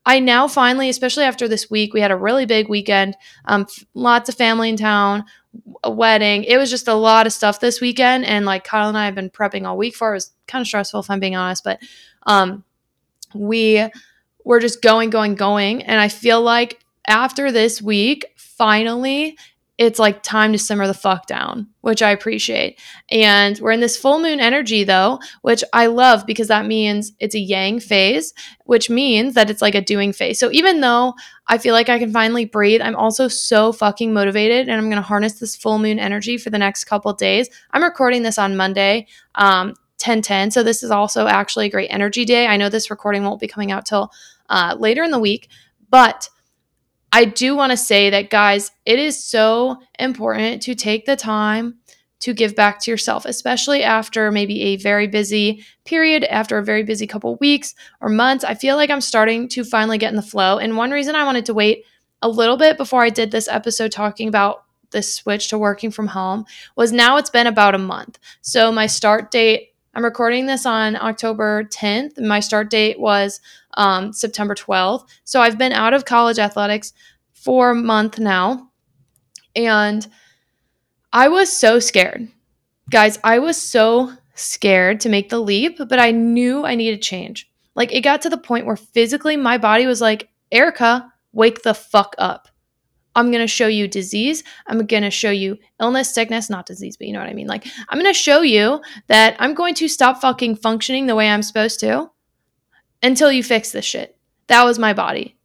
I 0.07 0.19
now 0.19 0.49
finally, 0.49 0.89
especially 0.89 1.25
after 1.25 1.47
this 1.47 1.71
week, 1.71 1.93
we 1.93 2.01
had 2.01 2.11
a 2.11 2.17
really 2.17 2.47
big 2.47 2.69
weekend, 2.69 3.17
um, 3.45 3.67
f- 3.69 3.85
lots 3.95 4.29
of 4.29 4.35
family 4.35 4.71
in 4.71 4.77
town, 4.77 5.25
a 5.85 5.91
wedding. 5.91 6.45
It 6.45 6.57
was 6.57 6.71
just 6.71 6.89
a 6.89 6.95
lot 6.95 7.27
of 7.27 7.33
stuff 7.33 7.61
this 7.61 7.81
weekend. 7.81 8.25
And 8.25 8.47
like 8.47 8.65
Kyle 8.65 8.89
and 8.89 8.97
I 8.97 9.05
have 9.05 9.15
been 9.15 9.31
prepping 9.31 9.67
all 9.67 9.77
week 9.77 9.95
for 9.95 10.09
it. 10.09 10.13
It 10.13 10.15
was 10.15 10.33
kind 10.49 10.63
of 10.63 10.67
stressful, 10.67 11.01
if 11.01 11.11
I'm 11.11 11.21
being 11.21 11.37
honest, 11.37 11.65
but 11.65 11.81
um, 12.27 12.65
we 13.35 13.87
we're 14.45 14.61
just 14.61 14.83
going, 14.83 15.11
going, 15.11 15.35
going. 15.35 15.83
And 15.83 16.01
I 16.01 16.09
feel 16.09 16.41
like 16.41 16.81
after 17.07 17.51
this 17.51 17.81
week, 17.81 18.27
finally, 18.37 19.37
it's 19.81 19.99
like 19.99 20.23
time 20.23 20.53
to 20.53 20.59
simmer 20.59 20.87
the 20.87 20.93
fuck 20.93 21.27
down, 21.27 21.67
which 21.81 22.03
I 22.03 22.11
appreciate. 22.11 22.79
And 23.11 23.59
we're 23.59 23.71
in 23.71 23.81
this 23.81 23.97
full 23.97 24.19
moon 24.19 24.39
energy 24.39 24.85
though, 24.85 25.21
which 25.41 25.65
I 25.73 25.87
love 25.87 26.27
because 26.27 26.49
that 26.49 26.67
means 26.67 27.13
it's 27.19 27.35
a 27.35 27.39
yang 27.39 27.81
phase, 27.81 28.35
which 28.67 28.91
means 28.91 29.33
that 29.35 29.49
it's 29.49 29.63
like 29.63 29.75
a 29.75 29.81
doing 29.81 30.13
phase. 30.13 30.39
So 30.39 30.51
even 30.53 30.83
though 30.83 31.15
I 31.47 31.57
feel 31.57 31.73
like 31.73 31.89
I 31.89 31.99
can 31.99 32.13
finally 32.13 32.45
breathe, 32.45 32.83
I'm 32.83 32.95
also 32.95 33.27
so 33.27 33.73
fucking 33.73 34.13
motivated 34.13 34.69
and 34.69 34.77
I'm 34.77 34.91
going 34.91 34.97
to 34.97 35.03
harness 35.03 35.39
this 35.39 35.57
full 35.57 35.79
moon 35.79 35.99
energy 35.99 36.37
for 36.37 36.51
the 36.51 36.59
next 36.59 36.85
couple 36.85 37.11
days. 37.15 37.49
I'm 37.71 37.83
recording 37.83 38.23
this 38.23 38.39
on 38.39 38.59
Monday. 38.59 39.07
Um, 39.35 39.73
1010. 40.01 40.51
So 40.51 40.63
this 40.63 40.83
is 40.83 40.91
also 40.91 41.27
actually 41.27 41.67
a 41.67 41.71
great 41.71 41.89
energy 41.89 42.25
day. 42.25 42.47
I 42.47 42.57
know 42.57 42.69
this 42.69 42.91
recording 42.91 43.23
won't 43.25 43.41
be 43.41 43.49
coming 43.49 43.71
out 43.71 43.87
till 43.87 44.13
uh, 44.49 44.77
later 44.79 45.03
in 45.03 45.11
the 45.11 45.19
week, 45.19 45.49
but 45.91 46.29
I 47.13 47.25
do 47.25 47.57
want 47.57 47.71
to 47.71 47.77
say 47.77 48.11
that, 48.11 48.31
guys, 48.31 48.71
it 48.87 48.99
is 48.99 49.23
so 49.23 49.79
important 49.99 50.63
to 50.63 50.75
take 50.75 51.07
the 51.07 51.17
time 51.17 51.79
to 52.21 52.35
give 52.35 52.55
back 52.55 52.79
to 52.81 52.91
yourself, 52.91 53.25
especially 53.25 53.83
after 53.83 54.31
maybe 54.31 54.61
a 54.63 54.77
very 54.77 55.07
busy 55.07 55.65
period, 55.85 56.23
after 56.25 56.59
a 56.59 56.65
very 56.65 56.83
busy 56.83 57.07
couple 57.07 57.35
weeks 57.37 57.75
or 58.01 58.09
months. 58.09 58.45
I 58.45 58.55
feel 58.55 58.77
like 58.77 58.91
I'm 58.91 59.01
starting 59.01 59.49
to 59.51 59.65
finally 59.65 59.99
get 59.99 60.11
in 60.11 60.17
the 60.17 60.23
flow. 60.23 60.59
And 60.59 60.77
one 60.77 60.91
reason 60.91 61.15
I 61.15 61.25
wanted 61.25 61.47
to 61.47 61.55
wait 61.55 61.85
a 62.23 62.29
little 62.29 62.59
bit 62.59 62.77
before 62.77 63.03
I 63.03 63.09
did 63.09 63.31
this 63.31 63.49
episode 63.49 63.91
talking 63.91 64.29
about 64.29 64.65
this 64.91 65.15
switch 65.15 65.49
to 65.49 65.59
working 65.59 65.91
from 65.91 66.09
home 66.09 66.45
was 66.77 66.93
now 66.93 67.17
it's 67.17 67.31
been 67.31 67.47
about 67.47 67.75
a 67.75 67.79
month. 67.79 68.19
So 68.43 68.71
my 68.71 68.87
start 68.87 69.31
date 69.31 69.70
I'm 69.93 70.05
recording 70.05 70.47
this 70.47 70.67
on 70.67 70.95
October 70.95 71.65
10th. 71.65 72.21
My 72.21 72.39
start 72.39 72.71
date 72.71 73.01
was 73.01 73.41
um, 73.75 74.13
September 74.13 74.55
12th. 74.55 75.07
So 75.25 75.41
I've 75.41 75.59
been 75.59 75.73
out 75.73 75.95
of 75.95 76.05
college 76.05 76.39
athletics 76.39 76.93
for 77.33 77.71
a 77.71 77.75
month 77.75 78.19
now. 78.19 78.71
And 79.57 80.07
I 81.13 81.29
was 81.29 81.51
so 81.51 81.81
scared. 81.81 82.29
Guys, 82.89 83.19
I 83.25 83.41
was 83.41 83.57
so 83.57 84.13
scared 84.37 85.01
to 85.01 85.09
make 85.09 85.29
the 85.29 85.41
leap, 85.41 85.79
but 85.79 85.99
I 85.99 86.13
knew 86.13 86.65
I 86.65 86.77
needed 86.77 87.03
change. 87.03 87.51
Like 87.75 87.93
it 87.93 88.03
got 88.03 88.23
to 88.23 88.31
the 88.31 88.37
point 88.37 88.67
where 88.67 88.77
physically 88.77 89.37
my 89.37 89.59
body 89.59 89.87
was 89.87 90.01
like, 90.01 90.29
Erika, 90.53 91.13
wake 91.33 91.63
the 91.63 91.75
fuck 91.75 92.15
up. 92.17 92.49
I'm 93.21 93.31
going 93.31 93.43
to 93.43 93.47
show 93.47 93.69
you 93.69 93.87
disease. 93.87 94.43
I'm 94.67 94.87
going 94.87 95.03
to 95.03 95.11
show 95.11 95.31
you 95.31 95.59
illness, 95.79 96.13
sickness, 96.13 96.51
not 96.51 96.67
disease, 96.67 96.97
but 96.97 97.07
you 97.07 97.13
know 97.13 97.21
what 97.21 97.29
I 97.29 97.35
mean. 97.35 97.47
Like, 97.47 97.67
I'm 97.89 97.99
going 97.99 98.13
to 98.13 98.19
show 98.19 98.43
you 98.43 98.81
that 99.07 99.37
I'm 99.39 99.55
going 99.55 99.75
to 99.75 99.89
stop 99.89 100.21
fucking 100.21 100.57
functioning 100.57 101.07
the 101.07 101.15
way 101.15 101.29
I'm 101.29 101.43
supposed 101.43 101.81
to 101.81 102.11
until 103.03 103.31
you 103.31 103.43
fix 103.43 103.71
this 103.71 103.85
shit. 103.85 104.17
That 104.49 104.65
was 104.65 104.79
my 104.79 104.93
body. 104.93 105.37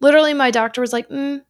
Literally, 0.00 0.34
my 0.34 0.50
doctor 0.50 0.80
was 0.80 0.92
like, 0.92 1.08
mm, 1.08 1.42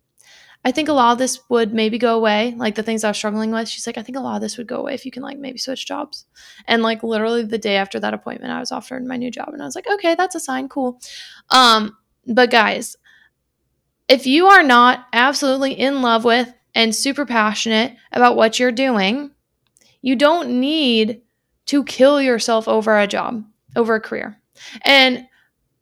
I 0.64 0.72
think 0.72 0.88
a 0.88 0.92
lot 0.92 1.12
of 1.12 1.18
this 1.18 1.40
would 1.48 1.72
maybe 1.72 1.96
go 1.96 2.16
away. 2.16 2.54
Like 2.56 2.74
the 2.74 2.82
things 2.82 3.02
I 3.02 3.08
was 3.08 3.16
struggling 3.16 3.50
with, 3.50 3.68
she's 3.68 3.86
like, 3.86 3.96
I 3.96 4.02
think 4.02 4.18
a 4.18 4.20
lot 4.20 4.36
of 4.36 4.42
this 4.42 4.58
would 4.58 4.66
go 4.66 4.76
away 4.76 4.94
if 4.94 5.06
you 5.06 5.10
can 5.10 5.22
like 5.22 5.38
maybe 5.38 5.58
switch 5.58 5.86
jobs. 5.86 6.26
And 6.66 6.82
like 6.82 7.02
literally 7.02 7.42
the 7.42 7.58
day 7.58 7.76
after 7.76 7.98
that 8.00 8.12
appointment, 8.12 8.52
I 8.52 8.60
was 8.60 8.70
offered 8.70 9.04
my 9.04 9.16
new 9.16 9.30
job, 9.30 9.48
and 9.48 9.62
I 9.62 9.64
was 9.64 9.74
like, 9.74 9.88
okay, 9.88 10.14
that's 10.14 10.34
a 10.34 10.40
sign, 10.40 10.68
cool. 10.68 11.00
Um, 11.48 11.96
but 12.26 12.50
guys, 12.50 12.96
if 14.10 14.26
you 14.26 14.48
are 14.48 14.64
not 14.64 15.06
absolutely 15.12 15.72
in 15.72 16.02
love 16.02 16.24
with 16.24 16.52
and 16.74 16.94
super 16.94 17.24
passionate 17.24 17.96
about 18.12 18.34
what 18.34 18.58
you're 18.58 18.72
doing, 18.72 19.30
you 20.02 20.16
don't 20.16 20.60
need 20.60 21.22
to 21.66 21.84
kill 21.84 22.20
yourself 22.20 22.66
over 22.66 22.98
a 22.98 23.06
job, 23.06 23.44
over 23.76 23.94
a 23.94 24.00
career. 24.00 24.36
And 24.82 25.28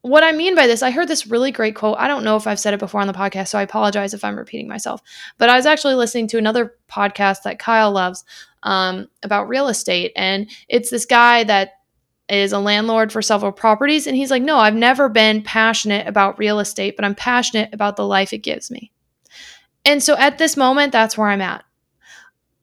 what 0.02 0.22
I 0.22 0.32
mean 0.32 0.54
by 0.54 0.66
this, 0.66 0.82
I 0.82 0.90
heard 0.90 1.08
this 1.08 1.26
really 1.26 1.50
great 1.50 1.74
quote. 1.74 1.96
I 1.98 2.06
don't 2.06 2.22
know 2.22 2.36
if 2.36 2.46
I've 2.46 2.60
said 2.60 2.74
it 2.74 2.80
before 2.80 3.00
on 3.00 3.06
the 3.06 3.14
podcast, 3.14 3.48
so 3.48 3.58
I 3.58 3.62
apologize 3.62 4.12
if 4.12 4.22
I'm 4.22 4.36
repeating 4.36 4.68
myself. 4.68 5.00
But 5.38 5.48
I 5.48 5.56
was 5.56 5.64
actually 5.64 5.94
listening 5.94 6.28
to 6.28 6.38
another 6.38 6.74
podcast 6.90 7.44
that 7.44 7.58
Kyle 7.58 7.90
loves 7.90 8.24
um, 8.62 9.08
about 9.22 9.48
real 9.48 9.68
estate. 9.68 10.12
And 10.16 10.50
it's 10.68 10.90
this 10.90 11.06
guy 11.06 11.44
that 11.44 11.77
is 12.28 12.52
a 12.52 12.58
landlord 12.58 13.12
for 13.12 13.22
several 13.22 13.52
properties. 13.52 14.06
And 14.06 14.16
he's 14.16 14.30
like, 14.30 14.42
No, 14.42 14.58
I've 14.58 14.74
never 14.74 15.08
been 15.08 15.42
passionate 15.42 16.06
about 16.06 16.38
real 16.38 16.60
estate, 16.60 16.96
but 16.96 17.04
I'm 17.04 17.14
passionate 17.14 17.72
about 17.72 17.96
the 17.96 18.06
life 18.06 18.32
it 18.32 18.38
gives 18.38 18.70
me. 18.70 18.92
And 19.84 20.02
so 20.02 20.16
at 20.16 20.38
this 20.38 20.56
moment, 20.56 20.92
that's 20.92 21.16
where 21.16 21.28
I'm 21.28 21.40
at. 21.40 21.64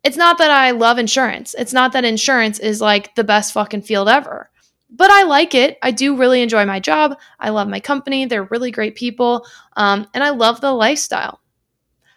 It's 0.04 0.18
not 0.18 0.38
that 0.38 0.52
I 0.52 0.72
love 0.72 1.00
insurance. 1.00 1.56
It's 1.58 1.74
not 1.74 1.94
that 1.94 2.06
insurance 2.06 2.60
is 2.60 2.80
like 2.80 3.16
the 3.16 3.24
best 3.24 3.54
fucking 3.54 3.82
field 3.82 4.08
ever. 4.08 4.52
But 4.92 5.10
I 5.10 5.24
like 5.24 5.56
it. 5.56 5.80
I 5.82 5.92
do 5.92 6.16
really 6.16 6.42
enjoy 6.44 6.66
my 6.66 6.80
job. 6.80 7.18
I 7.40 7.50
love 7.50 7.68
my 7.68 7.80
company. 7.80 8.26
They're 8.26 8.44
really 8.44 8.70
great 8.70 8.96
people. 8.96 9.46
Um, 9.76 10.08
and 10.14 10.24
I 10.24 10.30
love 10.30 10.62
the 10.62 10.72
lifestyle. 10.72 11.42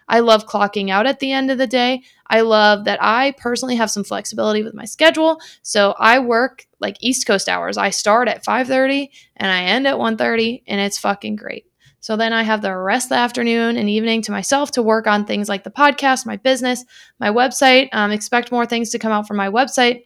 I 0.08 0.20
love 0.20 0.46
clocking 0.46 0.90
out 0.90 1.06
at 1.06 1.20
the 1.20 1.32
end 1.32 1.50
of 1.50 1.58
the 1.58 1.66
day. 1.66 2.02
I 2.28 2.40
love 2.40 2.84
that 2.84 3.02
I 3.02 3.32
personally 3.32 3.76
have 3.76 3.90
some 3.90 4.04
flexibility 4.04 4.62
with 4.62 4.74
my 4.74 4.84
schedule. 4.84 5.40
So 5.62 5.94
I 5.98 6.18
work 6.18 6.66
like 6.80 6.96
East 7.00 7.26
Coast 7.26 7.48
hours. 7.48 7.76
I 7.76 7.90
start 7.90 8.28
at 8.28 8.44
5:30 8.44 9.10
and 9.36 9.50
I 9.50 9.64
end 9.64 9.86
at 9.86 9.98
1:30 9.98 10.62
and 10.66 10.80
it's 10.80 10.98
fucking 10.98 11.36
great. 11.36 11.66
So 12.00 12.16
then 12.16 12.32
I 12.32 12.42
have 12.42 12.62
the 12.62 12.76
rest 12.76 13.06
of 13.06 13.10
the 13.10 13.16
afternoon 13.16 13.76
and 13.76 13.90
evening 13.90 14.22
to 14.22 14.32
myself 14.32 14.70
to 14.72 14.82
work 14.82 15.06
on 15.06 15.24
things 15.24 15.48
like 15.48 15.64
the 15.64 15.70
podcast, 15.70 16.26
my 16.26 16.36
business, 16.36 16.84
my 17.18 17.30
website. 17.30 17.88
Um, 17.92 18.12
expect 18.12 18.52
more 18.52 18.66
things 18.66 18.90
to 18.90 18.98
come 18.98 19.12
out 19.12 19.26
from 19.26 19.36
my 19.36 19.48
website. 19.48 20.04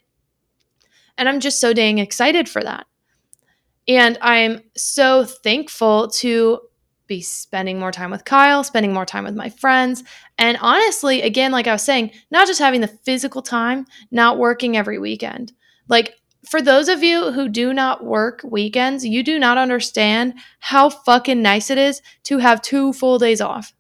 And 1.19 1.29
I'm 1.29 1.41
just 1.41 1.61
so 1.61 1.73
dang 1.73 1.99
excited 1.99 2.49
for 2.49 2.63
that. 2.65 2.87
And 3.87 4.17
I'm 4.23 4.63
so 4.77 5.25
thankful 5.25 6.09
to 6.09 6.61
be 7.13 7.21
spending 7.21 7.79
more 7.79 7.93
time 7.93 8.11
with 8.11 8.25
Kyle, 8.25 8.65
spending 8.65 8.95
more 8.95 9.05
time 9.05 9.25
with 9.25 9.35
my 9.35 9.51
friends. 9.51 10.03
And 10.39 10.57
honestly, 10.63 11.21
again, 11.21 11.53
like 11.53 11.67
I 11.67 11.73
was 11.73 11.83
saying, 11.83 12.13
not 12.31 12.47
just 12.47 12.59
having 12.59 12.81
the 12.81 12.89
physical 12.89 13.43
time, 13.43 13.87
not 14.11 14.39
working 14.39 14.77
every 14.77 14.99
weekend. 14.99 15.53
Like, 15.89 16.15
for 16.49 16.63
those 16.63 16.89
of 16.89 17.03
you 17.03 17.31
who 17.33 17.49
do 17.49 17.75
not 17.75 18.03
work 18.03 18.41
weekends, 18.43 19.05
you 19.05 19.23
do 19.23 19.39
not 19.39 19.59
understand 19.59 20.35
how 20.59 20.89
fucking 20.89 21.43
nice 21.43 21.71
it 21.71 21.79
is 21.79 22.01
to 22.25 22.39
have 22.39 22.63
two 22.63 22.95
full 22.95 23.19
days 23.19 23.41
off. 23.41 23.75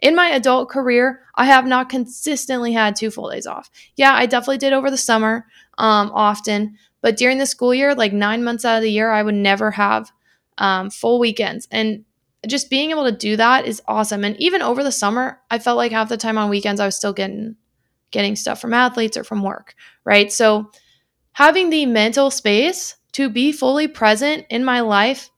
In 0.00 0.16
my 0.16 0.28
adult 0.28 0.70
career, 0.70 1.20
I 1.34 1.44
have 1.44 1.66
not 1.66 1.90
consistently 1.90 2.72
had 2.72 2.96
two 2.96 3.10
full 3.10 3.30
days 3.30 3.46
off. 3.46 3.70
Yeah, 3.96 4.14
I 4.14 4.24
definitely 4.26 4.58
did 4.58 4.72
over 4.72 4.90
the 4.90 4.96
summer 4.96 5.46
um, 5.76 6.10
often, 6.14 6.78
but 7.02 7.16
during 7.16 7.38
the 7.38 7.46
school 7.46 7.74
year, 7.74 7.94
like 7.94 8.12
nine 8.12 8.42
months 8.42 8.64
out 8.64 8.76
of 8.76 8.82
the 8.82 8.90
year, 8.90 9.10
I 9.10 9.22
would 9.22 9.34
never 9.34 9.72
have 9.72 10.10
um, 10.56 10.90
full 10.90 11.18
weekends. 11.20 11.68
And 11.70 12.04
just 12.48 12.70
being 12.70 12.90
able 12.90 13.04
to 13.04 13.12
do 13.12 13.36
that 13.36 13.66
is 13.66 13.82
awesome. 13.86 14.24
And 14.24 14.36
even 14.40 14.62
over 14.62 14.82
the 14.82 14.92
summer, 14.92 15.40
I 15.50 15.58
felt 15.58 15.76
like 15.76 15.92
half 15.92 16.08
the 16.08 16.16
time 16.16 16.38
on 16.38 16.50
weekends 16.50 16.80
I 16.80 16.86
was 16.86 16.96
still 16.96 17.12
getting 17.12 17.56
getting 18.10 18.36
stuff 18.36 18.60
from 18.60 18.72
athletes 18.72 19.16
or 19.16 19.24
from 19.24 19.42
work, 19.42 19.74
right? 20.04 20.32
So 20.32 20.70
having 21.32 21.68
the 21.68 21.84
mental 21.84 22.30
space 22.30 22.96
to 23.12 23.28
be 23.28 23.52
fully 23.52 23.86
present 23.86 24.46
in 24.48 24.64
my 24.64 24.80
life 24.80 25.30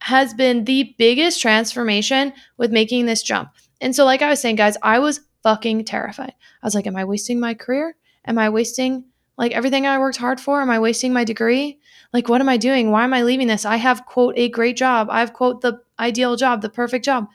has 0.00 0.32
been 0.34 0.64
the 0.64 0.94
biggest 0.96 1.40
transformation 1.40 2.32
with 2.56 2.70
making 2.70 3.06
this 3.06 3.22
jump. 3.22 3.50
And 3.80 3.96
so 3.96 4.04
like 4.04 4.22
I 4.22 4.28
was 4.28 4.40
saying 4.40 4.56
guys, 4.56 4.76
I 4.82 5.00
was 5.00 5.20
fucking 5.42 5.84
terrified. 5.84 6.34
I 6.62 6.66
was 6.66 6.74
like, 6.74 6.86
am 6.86 6.96
I 6.96 7.04
wasting 7.04 7.40
my 7.40 7.54
career? 7.54 7.96
Am 8.26 8.38
I 8.38 8.50
wasting 8.50 9.04
like 9.36 9.52
everything 9.52 9.86
I 9.86 9.98
worked 9.98 10.18
hard 10.18 10.40
for? 10.40 10.62
Am 10.62 10.70
I 10.70 10.78
wasting 10.78 11.12
my 11.12 11.24
degree? 11.24 11.78
Like, 12.14 12.28
what 12.28 12.40
am 12.40 12.48
I 12.48 12.56
doing? 12.56 12.92
Why 12.92 13.02
am 13.02 13.12
I 13.12 13.24
leaving 13.24 13.48
this? 13.48 13.64
I 13.64 13.74
have, 13.76 14.06
quote, 14.06 14.34
a 14.36 14.48
great 14.48 14.76
job. 14.76 15.08
I 15.10 15.18
have, 15.18 15.32
quote, 15.32 15.62
the 15.62 15.80
ideal 15.98 16.36
job, 16.36 16.62
the 16.62 16.68
perfect 16.68 17.04
job. 17.04 17.26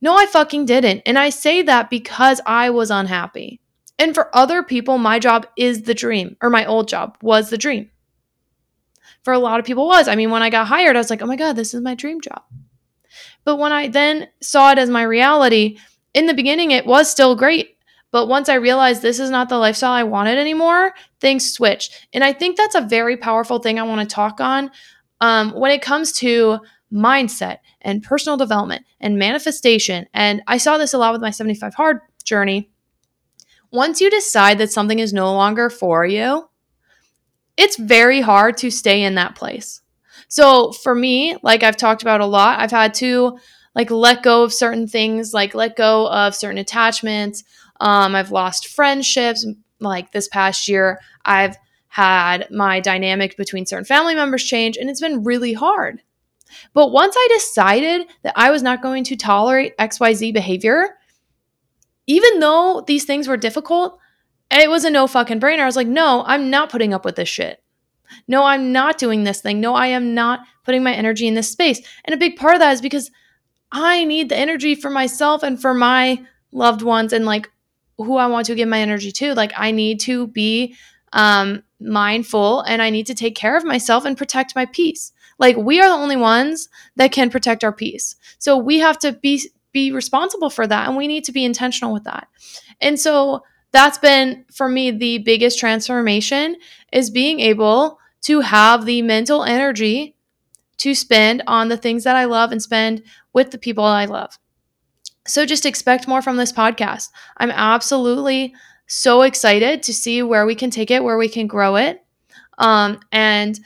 No, 0.00 0.16
I 0.16 0.24
fucking 0.26 0.66
didn't. 0.66 1.02
And 1.04 1.18
I 1.18 1.30
say 1.30 1.62
that 1.62 1.90
because 1.90 2.40
I 2.46 2.70
was 2.70 2.92
unhappy. 2.92 3.60
And 3.98 4.14
for 4.14 4.34
other 4.34 4.62
people, 4.62 4.98
my 4.98 5.18
job 5.18 5.48
is 5.56 5.82
the 5.82 5.94
dream, 5.94 6.36
or 6.40 6.48
my 6.48 6.64
old 6.64 6.86
job 6.86 7.18
was 7.22 7.50
the 7.50 7.58
dream. 7.58 7.90
For 9.24 9.32
a 9.32 9.38
lot 9.40 9.58
of 9.58 9.66
people, 9.66 9.88
was. 9.88 10.06
I 10.06 10.14
mean, 10.14 10.30
when 10.30 10.44
I 10.44 10.50
got 10.50 10.68
hired, 10.68 10.94
I 10.94 11.00
was 11.00 11.10
like, 11.10 11.20
oh 11.20 11.26
my 11.26 11.34
God, 11.34 11.56
this 11.56 11.74
is 11.74 11.80
my 11.80 11.96
dream 11.96 12.20
job. 12.20 12.42
But 13.44 13.56
when 13.56 13.72
I 13.72 13.88
then 13.88 14.28
saw 14.40 14.70
it 14.70 14.78
as 14.78 14.88
my 14.88 15.02
reality, 15.02 15.78
in 16.14 16.26
the 16.26 16.34
beginning, 16.34 16.70
it 16.70 16.86
was 16.86 17.10
still 17.10 17.34
great. 17.34 17.77
But 18.10 18.26
once 18.26 18.48
I 18.48 18.54
realized 18.54 19.02
this 19.02 19.20
is 19.20 19.30
not 19.30 19.48
the 19.48 19.58
lifestyle 19.58 19.92
I 19.92 20.04
wanted 20.04 20.38
anymore, 20.38 20.94
things 21.20 21.52
switched. 21.52 22.08
And 22.12 22.24
I 22.24 22.32
think 22.32 22.56
that's 22.56 22.74
a 22.74 22.80
very 22.80 23.16
powerful 23.16 23.58
thing 23.58 23.78
I 23.78 23.82
want 23.82 24.08
to 24.08 24.14
talk 24.14 24.40
on 24.40 24.70
um, 25.20 25.52
when 25.52 25.70
it 25.70 25.82
comes 25.82 26.12
to 26.12 26.58
mindset 26.92 27.58
and 27.82 28.02
personal 28.02 28.36
development 28.36 28.84
and 29.00 29.18
manifestation. 29.18 30.06
And 30.14 30.42
I 30.46 30.56
saw 30.56 30.78
this 30.78 30.94
a 30.94 30.98
lot 30.98 31.12
with 31.12 31.20
my 31.20 31.30
75 31.30 31.74
hard 31.74 32.00
journey. 32.24 32.70
Once 33.70 34.00
you 34.00 34.08
decide 34.08 34.56
that 34.58 34.72
something 34.72 34.98
is 34.98 35.12
no 35.12 35.34
longer 35.34 35.68
for 35.68 36.06
you, 36.06 36.48
it's 37.58 37.76
very 37.76 38.20
hard 38.20 38.56
to 38.58 38.70
stay 38.70 39.02
in 39.02 39.16
that 39.16 39.34
place. 39.34 39.82
So 40.28 40.72
for 40.72 40.94
me, 40.94 41.36
like 41.42 41.62
I've 41.62 41.76
talked 41.76 42.02
about 42.02 42.20
a 42.20 42.26
lot, 42.26 42.60
I've 42.60 42.70
had 42.70 42.94
to 42.94 43.38
like 43.74 43.90
let 43.90 44.22
go 44.22 44.42
of 44.42 44.52
certain 44.52 44.86
things, 44.86 45.34
like 45.34 45.54
let 45.54 45.76
go 45.76 46.08
of 46.08 46.34
certain 46.34 46.58
attachments, 46.58 47.44
um, 47.80 48.14
I've 48.14 48.30
lost 48.32 48.68
friendships. 48.68 49.46
Like 49.80 50.10
this 50.10 50.28
past 50.28 50.68
year, 50.68 51.00
I've 51.24 51.56
had 51.88 52.50
my 52.50 52.80
dynamic 52.80 53.36
between 53.36 53.64
certain 53.64 53.84
family 53.84 54.14
members 54.14 54.44
change, 54.44 54.76
and 54.76 54.90
it's 54.90 55.00
been 55.00 55.22
really 55.22 55.52
hard. 55.52 56.02
But 56.74 56.90
once 56.90 57.14
I 57.16 57.28
decided 57.32 58.06
that 58.22 58.34
I 58.36 58.50
was 58.50 58.62
not 58.62 58.82
going 58.82 59.04
to 59.04 59.16
tolerate 59.16 59.76
XYZ 59.76 60.32
behavior, 60.32 60.96
even 62.06 62.40
though 62.40 62.82
these 62.86 63.04
things 63.04 63.28
were 63.28 63.36
difficult, 63.36 63.98
it 64.50 64.70
was 64.70 64.84
a 64.84 64.90
no 64.90 65.06
fucking 65.06 65.40
brainer. 65.40 65.60
I 65.60 65.66
was 65.66 65.76
like, 65.76 65.86
no, 65.86 66.24
I'm 66.26 66.50
not 66.50 66.70
putting 66.70 66.94
up 66.94 67.04
with 67.04 67.16
this 67.16 67.28
shit. 67.28 67.62
No, 68.26 68.44
I'm 68.44 68.72
not 68.72 68.96
doing 68.96 69.24
this 69.24 69.42
thing. 69.42 69.60
No, 69.60 69.74
I 69.74 69.88
am 69.88 70.14
not 70.14 70.40
putting 70.64 70.82
my 70.82 70.94
energy 70.94 71.26
in 71.28 71.34
this 71.34 71.50
space. 71.50 71.80
And 72.04 72.14
a 72.14 72.18
big 72.18 72.36
part 72.36 72.54
of 72.54 72.60
that 72.60 72.72
is 72.72 72.80
because 72.80 73.10
I 73.70 74.04
need 74.04 74.30
the 74.30 74.36
energy 74.36 74.74
for 74.74 74.90
myself 74.90 75.42
and 75.42 75.60
for 75.60 75.74
my 75.74 76.24
loved 76.50 76.80
ones 76.80 77.12
and 77.12 77.26
like 77.26 77.50
who 77.98 78.16
I 78.16 78.26
want 78.26 78.46
to 78.46 78.54
give 78.54 78.68
my 78.68 78.80
energy 78.80 79.12
to. 79.12 79.34
Like 79.34 79.52
I 79.56 79.70
need 79.70 80.00
to 80.00 80.28
be 80.28 80.74
um, 81.12 81.62
mindful 81.80 82.62
and 82.62 82.80
I 82.80 82.90
need 82.90 83.06
to 83.06 83.14
take 83.14 83.34
care 83.34 83.56
of 83.56 83.64
myself 83.64 84.04
and 84.04 84.16
protect 84.16 84.54
my 84.54 84.66
peace. 84.66 85.12
Like 85.38 85.56
we 85.56 85.80
are 85.80 85.88
the 85.88 85.94
only 85.94 86.16
ones 86.16 86.68
that 86.96 87.12
can 87.12 87.30
protect 87.30 87.62
our 87.64 87.72
peace. 87.72 88.16
So 88.38 88.56
we 88.56 88.78
have 88.78 88.98
to 89.00 89.12
be 89.12 89.42
be 89.70 89.92
responsible 89.92 90.48
for 90.48 90.66
that 90.66 90.88
and 90.88 90.96
we 90.96 91.06
need 91.06 91.24
to 91.24 91.32
be 91.32 91.44
intentional 91.44 91.92
with 91.92 92.04
that. 92.04 92.26
And 92.80 92.98
so 92.98 93.42
that's 93.70 93.98
been 93.98 94.44
for 94.52 94.68
me 94.68 94.90
the 94.90 95.18
biggest 95.18 95.58
transformation 95.58 96.56
is 96.92 97.10
being 97.10 97.40
able 97.40 97.98
to 98.22 98.40
have 98.40 98.86
the 98.86 99.02
mental 99.02 99.44
energy 99.44 100.16
to 100.78 100.94
spend 100.94 101.42
on 101.46 101.68
the 101.68 101.76
things 101.76 102.04
that 102.04 102.16
I 102.16 102.24
love 102.24 102.50
and 102.50 102.62
spend 102.62 103.02
with 103.32 103.50
the 103.50 103.58
people 103.58 103.84
I 103.84 104.06
love. 104.06 104.38
So 105.28 105.46
just 105.46 105.66
expect 105.66 106.08
more 106.08 106.22
from 106.22 106.36
this 106.36 106.52
podcast. 106.52 107.10
I'm 107.36 107.50
absolutely 107.50 108.54
so 108.86 109.22
excited 109.22 109.82
to 109.84 109.94
see 109.94 110.22
where 110.22 110.46
we 110.46 110.54
can 110.54 110.70
take 110.70 110.90
it, 110.90 111.04
where 111.04 111.18
we 111.18 111.28
can 111.28 111.46
grow 111.46 111.76
it. 111.76 112.04
Um, 112.58 113.00
and 113.12 113.58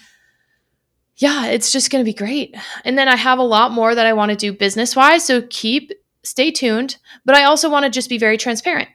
yeah, 1.16 1.46
it's 1.46 1.70
just 1.70 1.90
going 1.90 2.04
to 2.04 2.08
be 2.08 2.16
great. 2.16 2.56
And 2.84 2.98
then 2.98 3.08
I 3.08 3.16
have 3.16 3.38
a 3.38 3.44
lot 3.44 3.70
more 3.70 3.94
that 3.94 4.06
I 4.06 4.12
want 4.12 4.30
to 4.30 4.36
do 4.36 4.52
business 4.52 4.96
wise. 4.96 5.24
So 5.24 5.42
keep, 5.50 5.92
stay 6.24 6.50
tuned. 6.50 6.96
But 7.24 7.36
I 7.36 7.44
also 7.44 7.70
want 7.70 7.84
to 7.84 7.90
just 7.90 8.08
be 8.08 8.18
very 8.18 8.36
transparent. 8.36 8.88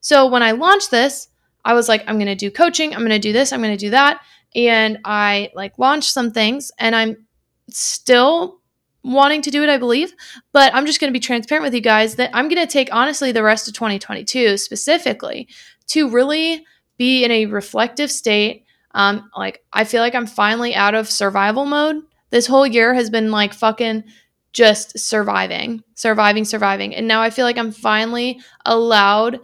So 0.00 0.26
when 0.26 0.42
I 0.42 0.52
launched 0.52 0.90
this, 0.90 1.28
I 1.64 1.74
was 1.74 1.88
like, 1.88 2.04
I'm 2.06 2.16
going 2.16 2.26
to 2.26 2.34
do 2.34 2.50
coaching, 2.50 2.92
I'm 2.92 3.00
going 3.00 3.10
to 3.10 3.18
do 3.18 3.32
this, 3.32 3.52
I'm 3.52 3.62
going 3.62 3.76
to 3.76 3.84
do 3.86 3.90
that. 3.90 4.20
And 4.54 4.98
I 5.04 5.50
like 5.54 5.78
launched 5.78 6.12
some 6.12 6.32
things 6.32 6.72
and 6.78 6.94
I'm 6.94 7.26
still 7.70 8.60
wanting 9.04 9.42
to 9.42 9.50
do 9.50 9.62
it, 9.62 9.70
I 9.70 9.78
believe. 9.78 10.14
But 10.52 10.74
I'm 10.74 10.86
just 10.86 11.00
going 11.00 11.12
to 11.12 11.16
be 11.16 11.20
transparent 11.20 11.64
with 11.64 11.74
you 11.74 11.80
guys 11.80 12.16
that 12.16 12.30
I'm 12.32 12.48
going 12.48 12.64
to 12.64 12.70
take, 12.70 12.88
honestly, 12.92 13.32
the 13.32 13.42
rest 13.42 13.68
of 13.68 13.74
2022 13.74 14.56
specifically 14.56 15.48
to 15.88 16.10
really 16.10 16.64
be 16.98 17.24
in 17.24 17.30
a 17.30 17.46
reflective 17.46 18.10
state. 18.10 18.64
Um, 18.94 19.28
like, 19.36 19.64
I 19.72 19.84
feel 19.84 20.02
like 20.02 20.14
I'm 20.14 20.26
finally 20.26 20.74
out 20.74 20.94
of 20.94 21.08
survival 21.08 21.64
mode. 21.64 22.02
This 22.30 22.46
whole 22.46 22.66
year 22.66 22.94
has 22.94 23.10
been 23.10 23.30
like 23.30 23.52
fucking 23.52 24.04
just 24.52 24.98
surviving, 24.98 25.82
surviving, 25.94 26.44
surviving. 26.44 26.94
And 26.94 27.08
now 27.08 27.22
I 27.22 27.30
feel 27.30 27.44
like 27.44 27.58
I'm 27.58 27.72
finally 27.72 28.40
allowed 28.66 29.40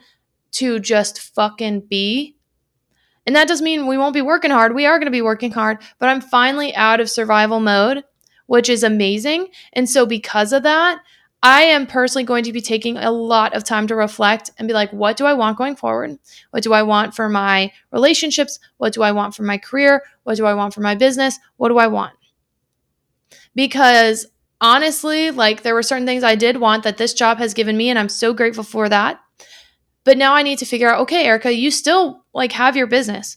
to 0.52 0.78
just 0.78 1.20
fucking 1.34 1.80
be. 1.88 2.36
And 3.26 3.36
that 3.36 3.48
doesn't 3.48 3.64
mean 3.64 3.86
we 3.86 3.98
won't 3.98 4.14
be 4.14 4.22
working 4.22 4.50
hard. 4.50 4.74
We 4.74 4.86
are 4.86 4.98
going 4.98 5.06
to 5.06 5.10
be 5.10 5.22
working 5.22 5.50
hard, 5.50 5.78
but 5.98 6.08
I'm 6.08 6.20
finally 6.20 6.74
out 6.74 7.00
of 7.00 7.10
survival 7.10 7.60
mode 7.60 8.04
which 8.48 8.68
is 8.68 8.82
amazing. 8.82 9.48
And 9.74 9.88
so, 9.88 10.04
because 10.04 10.52
of 10.52 10.64
that, 10.64 11.00
I 11.42 11.62
am 11.62 11.86
personally 11.86 12.24
going 12.24 12.42
to 12.44 12.52
be 12.52 12.60
taking 12.60 12.96
a 12.96 13.12
lot 13.12 13.54
of 13.54 13.62
time 13.62 13.86
to 13.86 13.94
reflect 13.94 14.50
and 14.58 14.66
be 14.66 14.74
like, 14.74 14.92
what 14.92 15.16
do 15.16 15.24
I 15.24 15.34
want 15.34 15.56
going 15.56 15.76
forward? 15.76 16.18
What 16.50 16.64
do 16.64 16.72
I 16.72 16.82
want 16.82 17.14
for 17.14 17.28
my 17.28 17.70
relationships? 17.92 18.58
What 18.78 18.92
do 18.92 19.02
I 19.02 19.12
want 19.12 19.36
for 19.36 19.44
my 19.44 19.56
career? 19.56 20.02
What 20.24 20.36
do 20.36 20.46
I 20.46 20.54
want 20.54 20.74
for 20.74 20.80
my 20.80 20.96
business? 20.96 21.38
What 21.56 21.68
do 21.68 21.78
I 21.78 21.86
want? 21.86 22.14
Because 23.54 24.26
honestly, 24.60 25.30
like 25.30 25.62
there 25.62 25.74
were 25.74 25.82
certain 25.82 26.06
things 26.06 26.24
I 26.24 26.34
did 26.34 26.56
want 26.56 26.82
that 26.82 26.96
this 26.96 27.14
job 27.14 27.38
has 27.38 27.54
given 27.54 27.76
me, 27.76 27.88
and 27.88 27.98
I'm 27.98 28.08
so 28.08 28.32
grateful 28.32 28.64
for 28.64 28.88
that. 28.88 29.20
But 30.02 30.18
now 30.18 30.34
I 30.34 30.42
need 30.42 30.58
to 30.58 30.64
figure 30.64 30.88
out, 30.88 31.02
okay, 31.02 31.24
Erika, 31.24 31.52
you 31.52 31.70
still 31.70 32.24
like 32.32 32.52
have 32.52 32.76
your 32.76 32.86
business. 32.86 33.36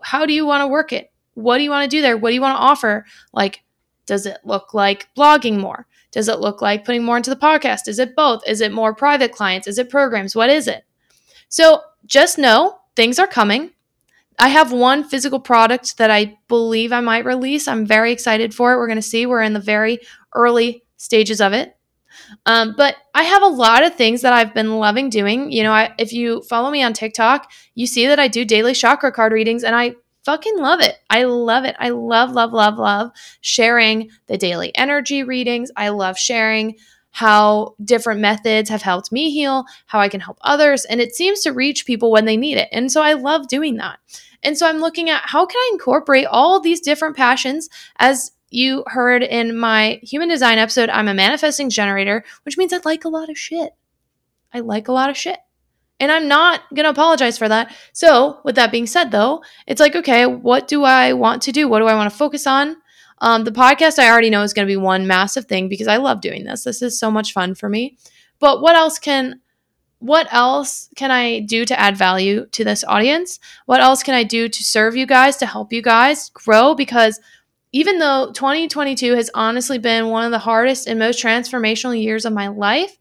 How 0.00 0.26
do 0.26 0.32
you 0.32 0.46
want 0.46 0.62
to 0.62 0.68
work 0.68 0.92
it? 0.92 1.12
What 1.34 1.58
do 1.58 1.64
you 1.64 1.70
want 1.70 1.88
to 1.88 1.96
do 1.96 2.00
there? 2.00 2.16
What 2.16 2.30
do 2.30 2.34
you 2.34 2.40
want 2.40 2.56
to 2.56 2.62
offer? 2.62 3.04
Like, 3.32 3.62
does 4.06 4.26
it 4.26 4.38
look 4.44 4.72
like 4.72 5.08
blogging 5.16 5.58
more? 5.58 5.86
Does 6.12 6.28
it 6.28 6.40
look 6.40 6.62
like 6.62 6.84
putting 6.84 7.04
more 7.04 7.16
into 7.16 7.30
the 7.30 7.36
podcast? 7.36 7.88
Is 7.88 7.98
it 7.98 8.16
both? 8.16 8.46
Is 8.46 8.60
it 8.60 8.72
more 8.72 8.94
private 8.94 9.32
clients? 9.32 9.66
Is 9.66 9.78
it 9.78 9.90
programs? 9.90 10.34
What 10.34 10.48
is 10.48 10.68
it? 10.68 10.84
So 11.48 11.82
just 12.06 12.38
know 12.38 12.78
things 12.94 13.18
are 13.18 13.26
coming. 13.26 13.72
I 14.38 14.48
have 14.48 14.72
one 14.72 15.04
physical 15.04 15.40
product 15.40 15.98
that 15.98 16.10
I 16.10 16.38
believe 16.48 16.92
I 16.92 17.00
might 17.00 17.24
release. 17.24 17.68
I'm 17.68 17.86
very 17.86 18.12
excited 18.12 18.54
for 18.54 18.72
it. 18.72 18.76
We're 18.76 18.86
going 18.86 18.96
to 18.96 19.02
see. 19.02 19.26
We're 19.26 19.42
in 19.42 19.54
the 19.54 19.60
very 19.60 19.98
early 20.34 20.84
stages 20.96 21.40
of 21.40 21.52
it. 21.52 21.76
Um, 22.44 22.74
but 22.76 22.96
I 23.14 23.22
have 23.22 23.42
a 23.42 23.46
lot 23.46 23.84
of 23.84 23.94
things 23.94 24.22
that 24.22 24.32
I've 24.32 24.54
been 24.54 24.76
loving 24.76 25.10
doing. 25.10 25.52
You 25.52 25.62
know, 25.62 25.72
I, 25.72 25.94
if 25.98 26.12
you 26.12 26.42
follow 26.42 26.70
me 26.70 26.82
on 26.82 26.92
TikTok, 26.92 27.50
you 27.74 27.86
see 27.86 28.06
that 28.06 28.18
I 28.18 28.28
do 28.28 28.44
daily 28.44 28.74
chakra 28.74 29.12
card 29.12 29.32
readings 29.32 29.64
and 29.64 29.76
I 29.76 29.94
fucking 30.26 30.58
love 30.58 30.80
it. 30.80 30.96
I 31.08 31.22
love 31.22 31.64
it. 31.64 31.76
I 31.78 31.90
love, 31.90 32.32
love, 32.32 32.52
love, 32.52 32.78
love 32.78 33.12
sharing 33.40 34.10
the 34.26 34.36
daily 34.36 34.76
energy 34.76 35.22
readings. 35.22 35.70
I 35.76 35.90
love 35.90 36.18
sharing 36.18 36.74
how 37.12 37.76
different 37.82 38.20
methods 38.20 38.68
have 38.68 38.82
helped 38.82 39.12
me 39.12 39.30
heal, 39.30 39.64
how 39.86 40.00
I 40.00 40.08
can 40.08 40.20
help 40.20 40.38
others. 40.40 40.84
And 40.84 41.00
it 41.00 41.14
seems 41.14 41.42
to 41.42 41.52
reach 41.52 41.86
people 41.86 42.10
when 42.10 42.24
they 42.24 42.36
need 42.36 42.58
it. 42.58 42.68
And 42.72 42.90
so 42.90 43.02
I 43.02 43.12
love 43.12 43.46
doing 43.46 43.76
that. 43.76 44.00
And 44.42 44.58
so 44.58 44.66
I'm 44.66 44.80
looking 44.80 45.08
at 45.08 45.22
how 45.24 45.46
can 45.46 45.56
I 45.56 45.70
incorporate 45.72 46.26
all 46.26 46.60
these 46.60 46.80
different 46.80 47.16
passions 47.16 47.70
as 47.98 48.32
you 48.50 48.82
heard 48.88 49.22
in 49.22 49.56
my 49.56 50.00
human 50.02 50.28
design 50.28 50.58
episode, 50.58 50.90
I'm 50.90 51.08
a 51.08 51.14
manifesting 51.14 51.70
generator, 51.70 52.24
which 52.42 52.58
means 52.58 52.72
I 52.72 52.80
like 52.84 53.04
a 53.04 53.08
lot 53.08 53.30
of 53.30 53.38
shit. 53.38 53.72
I 54.52 54.60
like 54.60 54.88
a 54.88 54.92
lot 54.92 55.08
of 55.08 55.16
shit. 55.16 55.38
And 55.98 56.12
I'm 56.12 56.28
not 56.28 56.62
going 56.74 56.84
to 56.84 56.90
apologize 56.90 57.38
for 57.38 57.48
that. 57.48 57.74
So, 57.92 58.40
with 58.44 58.54
that 58.56 58.70
being 58.70 58.86
said, 58.86 59.10
though, 59.10 59.42
it's 59.66 59.80
like, 59.80 59.96
okay, 59.96 60.26
what 60.26 60.68
do 60.68 60.84
I 60.84 61.14
want 61.14 61.42
to 61.42 61.52
do? 61.52 61.68
What 61.68 61.78
do 61.78 61.86
I 61.86 61.94
want 61.94 62.10
to 62.10 62.16
focus 62.16 62.46
on? 62.46 62.76
Um, 63.18 63.44
the 63.44 63.50
podcast 63.50 63.98
I 63.98 64.10
already 64.10 64.28
know 64.28 64.42
is 64.42 64.52
going 64.52 64.66
to 64.66 64.70
be 64.72 64.76
one 64.76 65.06
massive 65.06 65.46
thing 65.46 65.68
because 65.68 65.88
I 65.88 65.96
love 65.96 66.20
doing 66.20 66.44
this. 66.44 66.64
This 66.64 66.82
is 66.82 66.98
so 66.98 67.10
much 67.10 67.32
fun 67.32 67.54
for 67.54 67.68
me. 67.68 67.96
But 68.38 68.60
what 68.60 68.76
else 68.76 68.98
can 68.98 69.40
what 69.98 70.30
else 70.30 70.90
can 70.94 71.10
I 71.10 71.40
do 71.40 71.64
to 71.64 71.80
add 71.80 71.96
value 71.96 72.46
to 72.52 72.64
this 72.64 72.84
audience? 72.84 73.40
What 73.64 73.80
else 73.80 74.02
can 74.02 74.14
I 74.14 74.24
do 74.24 74.46
to 74.46 74.64
serve 74.64 74.94
you 74.94 75.06
guys, 75.06 75.38
to 75.38 75.46
help 75.46 75.72
you 75.72 75.80
guys 75.80 76.28
grow? 76.34 76.74
Because 76.74 77.18
even 77.72 77.98
though 77.98 78.30
2022 78.32 79.14
has 79.14 79.30
honestly 79.34 79.78
been 79.78 80.08
one 80.08 80.24
of 80.24 80.32
the 80.32 80.38
hardest 80.38 80.86
and 80.86 80.98
most 80.98 81.22
transformational 81.22 82.00
years 82.00 82.26
of 82.26 82.34
my 82.34 82.48
life, 82.48 82.98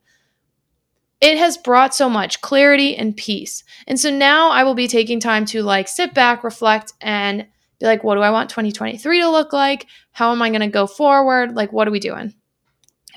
it 1.25 1.39
has 1.39 1.57
brought 1.57 1.95
so 1.95 2.07
much 2.07 2.39
clarity 2.41 2.95
and 2.95 3.17
peace. 3.17 3.63
And 3.87 3.99
so 3.99 4.11
now 4.11 4.51
I 4.51 4.63
will 4.63 4.75
be 4.75 4.87
taking 4.87 5.19
time 5.19 5.45
to 5.45 5.63
like 5.63 5.87
sit 5.87 6.13
back, 6.13 6.43
reflect, 6.43 6.93
and 7.01 7.47
be 7.79 7.87
like, 7.87 8.03
what 8.03 8.13
do 8.13 8.21
I 8.21 8.29
want 8.29 8.51
2023 8.51 9.21
to 9.21 9.29
look 9.29 9.51
like? 9.51 9.87
How 10.11 10.31
am 10.31 10.43
I 10.43 10.49
going 10.49 10.61
to 10.61 10.67
go 10.67 10.85
forward? 10.85 11.55
Like, 11.55 11.73
what 11.73 11.87
are 11.87 11.91
we 11.91 11.99
doing? 11.99 12.35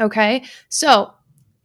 Okay. 0.00 0.44
So, 0.70 1.12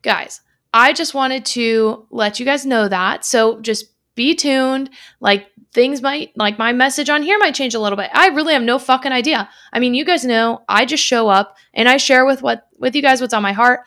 guys, 0.01 0.41
I 0.73 0.91
just 0.91 1.13
wanted 1.13 1.45
to 1.45 2.07
let 2.11 2.41
you 2.41 2.45
guys 2.45 2.65
know 2.65 2.89
that. 2.89 3.23
So, 3.23 3.61
just 3.61 3.85
be 4.15 4.35
tuned. 4.35 4.89
Like, 5.21 5.47
things 5.71 6.01
might, 6.01 6.33
like, 6.35 6.59
my 6.59 6.73
message 6.73 7.09
on 7.09 7.23
here 7.23 7.39
might 7.39 7.55
change 7.55 7.73
a 7.73 7.79
little 7.79 7.97
bit. 7.97 8.11
I 8.13 8.27
really 8.27 8.53
have 8.53 8.63
no 8.63 8.79
fucking 8.79 9.13
idea. 9.13 9.49
I 9.71 9.79
mean, 9.79 9.93
you 9.93 10.03
guys 10.03 10.25
know 10.25 10.61
I 10.67 10.85
just 10.85 11.03
show 11.03 11.29
up 11.29 11.55
and 11.73 11.87
I 11.87 11.95
share 11.95 12.25
with 12.25 12.41
what, 12.41 12.67
with 12.77 12.95
you 12.95 13.01
guys 13.01 13.21
what's 13.21 13.33
on 13.33 13.41
my 13.41 13.53
heart. 13.53 13.81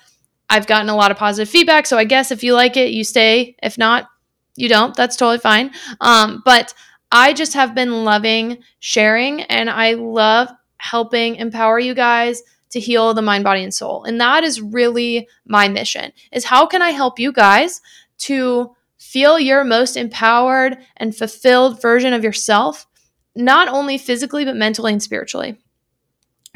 I've 0.49 0.67
gotten 0.67 0.89
a 0.89 0.97
lot 0.97 1.11
of 1.11 1.17
positive 1.17 1.51
feedback. 1.51 1.87
So, 1.87 1.99
I 1.99 2.05
guess 2.05 2.31
if 2.31 2.43
you 2.43 2.55
like 2.55 2.77
it, 2.77 2.91
you 2.91 3.05
stay. 3.05 3.57
If 3.63 3.79
not, 3.79 4.09
you 4.57 4.69
don't. 4.69 4.95
That's 4.95 5.17
totally 5.17 5.39
fine. 5.39 5.73
Um, 6.01 6.43
but 6.45 6.75
I 7.13 7.33
just 7.33 7.55
have 7.55 7.75
been 7.75 8.05
loving 8.05 8.59
sharing 8.81 9.43
and 9.43 9.71
I 9.71 9.95
love 9.95 10.49
helping 10.79 11.37
empower 11.37 11.79
you 11.79 11.95
guys 11.95 12.43
to 12.71 12.81
heal 12.81 13.15
the 13.15 13.23
mind, 13.23 13.45
body, 13.45 13.63
and 13.63 13.73
soul. 13.73 14.05
And 14.05 14.21
that 14.21 14.45
is 14.45 14.61
really 14.61 15.29
my 15.47 15.69
mission 15.69 16.13
is 16.33 16.45
how 16.45 16.67
can 16.67 16.83
I 16.83 16.91
help 16.91 17.19
you 17.19 17.33
guys 17.33 17.81
to 18.19 18.75
feel 18.99 19.39
your 19.39 19.63
most 19.65 19.97
empowered 19.97 20.79
and 20.97 21.17
fulfilled 21.17 21.81
version 21.81 22.13
of 22.13 22.25
yourself, 22.25 22.87
not 23.35 23.69
only 23.69 23.99
physically, 23.99 24.45
but 24.45 24.57
mentally 24.57 24.93
and 24.93 25.03
spiritually. 25.03 25.57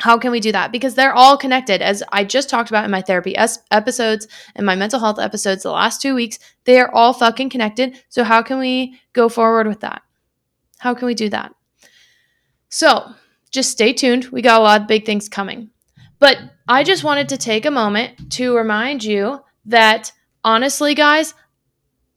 How 0.00 0.18
can 0.18 0.32
we 0.32 0.40
do 0.40 0.52
that? 0.52 0.72
Because 0.72 0.94
they're 0.94 1.14
all 1.14 1.36
connected. 1.36 1.82
As 1.82 2.02
I 2.10 2.24
just 2.24 2.48
talked 2.48 2.70
about 2.70 2.84
in 2.84 2.90
my 2.90 3.02
therapy 3.02 3.36
episodes 3.36 4.26
and 4.54 4.66
my 4.66 4.74
mental 4.74 5.00
health 5.00 5.18
episodes 5.18 5.62
the 5.62 5.70
last 5.70 6.00
two 6.00 6.14
weeks, 6.14 6.38
they 6.64 6.80
are 6.80 6.90
all 6.92 7.12
fucking 7.12 7.50
connected. 7.50 8.02
So, 8.08 8.24
how 8.24 8.42
can 8.42 8.58
we 8.58 9.00
go 9.12 9.28
forward 9.28 9.66
with 9.66 9.80
that? 9.80 10.02
How 10.78 10.94
can 10.94 11.06
we 11.06 11.14
do 11.14 11.28
that? 11.28 11.54
So 12.70 13.12
just 13.50 13.70
stay 13.70 13.92
tuned. 13.92 14.26
We 14.26 14.42
got 14.42 14.60
a 14.60 14.64
lot 14.64 14.80
of 14.80 14.88
big 14.88 15.04
things 15.04 15.28
coming. 15.28 15.70
But 16.18 16.38
I 16.68 16.84
just 16.84 17.04
wanted 17.04 17.28
to 17.30 17.36
take 17.36 17.66
a 17.66 17.70
moment 17.70 18.32
to 18.32 18.56
remind 18.56 19.04
you 19.04 19.40
that 19.66 20.12
honestly, 20.44 20.94
guys, 20.94 21.34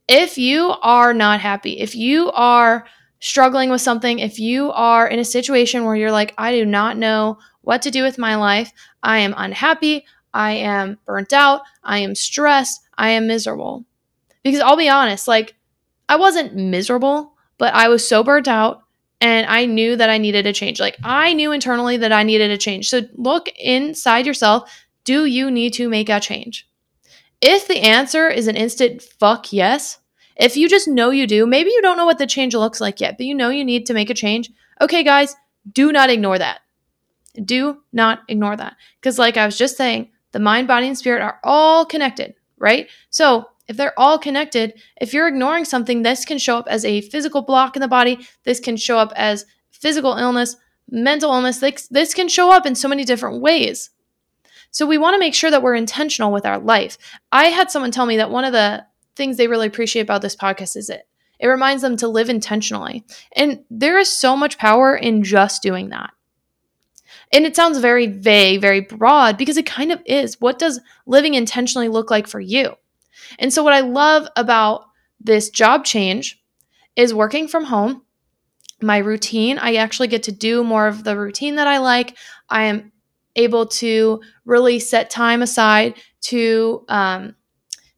if 0.07 0.37
you 0.37 0.75
are 0.81 1.13
not 1.13 1.39
happy, 1.39 1.79
if 1.79 1.95
you 1.95 2.31
are 2.31 2.85
struggling 3.19 3.69
with 3.69 3.81
something, 3.81 4.19
if 4.19 4.39
you 4.39 4.71
are 4.71 5.07
in 5.07 5.19
a 5.19 5.25
situation 5.25 5.85
where 5.85 5.95
you're 5.95 6.11
like, 6.11 6.33
I 6.37 6.51
do 6.51 6.65
not 6.65 6.97
know 6.97 7.39
what 7.63 7.81
to 7.81 7.91
do 7.91 8.03
with 8.03 8.17
my 8.17 8.35
life, 8.35 8.71
I 9.01 9.19
am 9.19 9.33
unhappy, 9.35 10.05
I 10.33 10.51
am 10.51 10.99
burnt 11.05 11.33
out, 11.33 11.61
I 11.83 11.99
am 11.99 12.15
stressed, 12.15 12.81
I 12.97 13.09
am 13.09 13.27
miserable. 13.27 13.85
Because 14.43 14.61
I'll 14.61 14.77
be 14.77 14.89
honest, 14.89 15.27
like, 15.27 15.55
I 16.07 16.15
wasn't 16.17 16.55
miserable 16.55 17.33
but 17.57 17.73
I 17.73 17.87
was 17.87 18.07
so 18.07 18.23
burnt 18.23 18.47
out 18.47 18.83
and 19.21 19.45
I 19.47 19.65
knew 19.65 19.95
that 19.95 20.09
I 20.09 20.17
needed 20.17 20.45
a 20.45 20.53
change. 20.53 20.79
Like 20.79 20.97
I 21.03 21.33
knew 21.33 21.51
internally 21.51 21.97
that 21.97 22.11
I 22.11 22.23
needed 22.23 22.51
a 22.51 22.57
change. 22.57 22.89
So 22.89 23.01
look 23.15 23.47
inside 23.57 24.25
yourself. 24.25 24.69
Do 25.05 25.25
you 25.25 25.49
need 25.49 25.71
to 25.75 25.89
make 25.89 26.09
a 26.09 26.19
change? 26.19 26.67
If 27.41 27.67
the 27.67 27.79
answer 27.79 28.27
is 28.27 28.47
an 28.47 28.55
instant 28.55 29.01
fuck 29.01 29.53
yes, 29.53 29.99
if 30.35 30.57
you 30.57 30.67
just 30.67 30.87
know 30.87 31.09
you 31.09 31.27
do, 31.27 31.45
maybe 31.45 31.69
you 31.69 31.81
don't 31.81 31.95
know 31.97 32.05
what 32.05 32.17
the 32.17 32.27
change 32.27 32.53
looks 32.53 32.81
like 32.81 32.99
yet, 32.99 33.17
but 33.17 33.25
you 33.25 33.35
know 33.35 33.49
you 33.49 33.63
need 33.63 33.85
to 33.85 33.93
make 33.93 34.09
a 34.09 34.13
change. 34.13 34.51
Okay, 34.81 35.03
guys, 35.03 35.35
do 35.71 35.91
not 35.91 36.09
ignore 36.09 36.37
that. 36.39 36.62
Do 37.33 37.81
not 37.91 38.21
ignore 38.27 38.55
that. 38.55 38.75
Because, 38.99 39.17
like 39.17 39.37
I 39.37 39.45
was 39.45 39.57
just 39.57 39.77
saying, 39.77 40.11
the 40.31 40.39
mind, 40.39 40.67
body, 40.67 40.87
and 40.87 40.97
spirit 40.97 41.21
are 41.21 41.39
all 41.43 41.85
connected, 41.85 42.35
right? 42.57 42.87
So, 43.09 43.45
if 43.67 43.77
they're 43.77 43.97
all 43.97 44.19
connected, 44.19 44.73
if 44.99 45.13
you're 45.13 45.27
ignoring 45.27 45.65
something, 45.65 46.01
this 46.01 46.25
can 46.25 46.37
show 46.37 46.57
up 46.57 46.67
as 46.67 46.83
a 46.83 47.01
physical 47.01 47.41
block 47.41 47.75
in 47.75 47.81
the 47.81 47.87
body. 47.87 48.27
This 48.43 48.59
can 48.59 48.75
show 48.75 48.97
up 48.97 49.13
as 49.15 49.45
physical 49.71 50.15
illness, 50.17 50.57
mental 50.89 51.33
illness. 51.33 51.59
This, 51.59 51.87
this 51.87 52.13
can 52.13 52.27
show 52.27 52.51
up 52.51 52.65
in 52.65 52.75
so 52.75 52.89
many 52.89 53.05
different 53.05 53.41
ways. 53.41 53.89
So 54.71 54.85
we 54.85 54.97
want 54.97 55.13
to 55.13 55.19
make 55.19 55.35
sure 55.35 55.51
that 55.51 55.61
we're 55.61 55.75
intentional 55.75 56.31
with 56.31 56.45
our 56.45 56.57
life. 56.57 56.97
I 57.31 57.45
had 57.45 57.71
someone 57.71 57.91
tell 57.91 58.05
me 58.05 58.17
that 58.17 58.31
one 58.31 58.43
of 58.43 58.53
the 58.53 58.85
things 59.15 59.37
they 59.37 59.47
really 59.47 59.67
appreciate 59.67 60.01
about 60.01 60.21
this 60.21 60.35
podcast 60.35 60.75
is 60.75 60.89
it. 60.89 61.07
It 61.39 61.47
reminds 61.47 61.81
them 61.81 61.97
to 61.97 62.07
live 62.07 62.29
intentionally. 62.29 63.05
And 63.35 63.63
there 63.69 63.99
is 63.99 64.11
so 64.11 64.35
much 64.35 64.57
power 64.57 64.95
in 64.95 65.23
just 65.23 65.61
doing 65.61 65.89
that. 65.89 66.12
And 67.33 67.45
it 67.45 67.55
sounds 67.55 67.79
very 67.79 68.05
vague, 68.05 68.61
very 68.61 68.81
broad 68.81 69.37
because 69.37 69.57
it 69.57 69.65
kind 69.65 69.91
of 69.91 70.01
is. 70.05 70.39
What 70.39 70.59
does 70.59 70.79
living 71.07 71.33
intentionally 71.33 71.89
look 71.89 72.11
like 72.11 72.27
for 72.27 72.39
you? 72.39 72.75
And 73.39 73.51
so, 73.51 73.63
what 73.63 73.73
I 73.73 73.79
love 73.81 74.27
about 74.35 74.85
this 75.19 75.49
job 75.49 75.83
change 75.83 76.41
is 76.95 77.13
working 77.13 77.47
from 77.47 77.65
home. 77.65 78.03
My 78.81 78.97
routine, 78.97 79.57
I 79.57 79.75
actually 79.75 80.09
get 80.09 80.23
to 80.23 80.31
do 80.31 80.63
more 80.63 80.87
of 80.87 81.03
the 81.03 81.17
routine 81.17 81.55
that 81.55 81.67
I 81.67 81.79
like. 81.79 82.17
I 82.49 82.63
am 82.63 82.91
able 83.35 83.65
to 83.65 84.21
really 84.45 84.79
set 84.79 85.09
time 85.09 85.41
aside 85.41 85.95
to 86.21 86.85
um, 86.87 87.35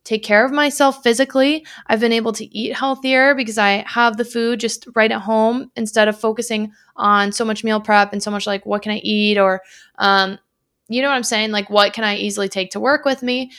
take 0.06 0.24
care 0.24 0.46
of 0.46 0.52
myself 0.52 1.04
physically. 1.04 1.65
I've 1.88 2.00
been 2.00 2.13
able 2.13 2.32
to 2.34 2.46
eat 2.58 2.74
healthier 2.74 3.36
because 3.36 3.58
I 3.58 3.84
have 3.88 4.15
the 4.15 4.24
food 4.24 4.62
just 4.62 4.88
right 4.96 5.12
at 5.12 5.22
home 5.22 5.72
instead 5.76 6.08
of 6.08 6.18
focusing 6.18 6.72
on 6.96 7.34
so 7.34 7.44
much 7.44 7.63
meal 7.63 7.82
prep 7.82 8.13
and 8.13 8.24
so 8.24 8.32
much 8.32 8.48
like 8.48 8.65
what 8.65 8.84
can 8.84 8.94
I 8.94 9.00
eat 9.00 9.38
or, 9.38 9.62
um, 9.98 10.38
you 10.88 11.02
know 11.02 11.10
what 11.10 11.15
I'm 11.15 11.24
saying? 11.24 11.52
Like, 11.52 11.70
what 11.70 11.94
can 11.94 12.04
I 12.04 12.15
easily 12.15 12.48
take 12.48 12.72
to 12.72 12.80
work 12.80 13.04
with 13.04 13.24
me? 13.24 13.52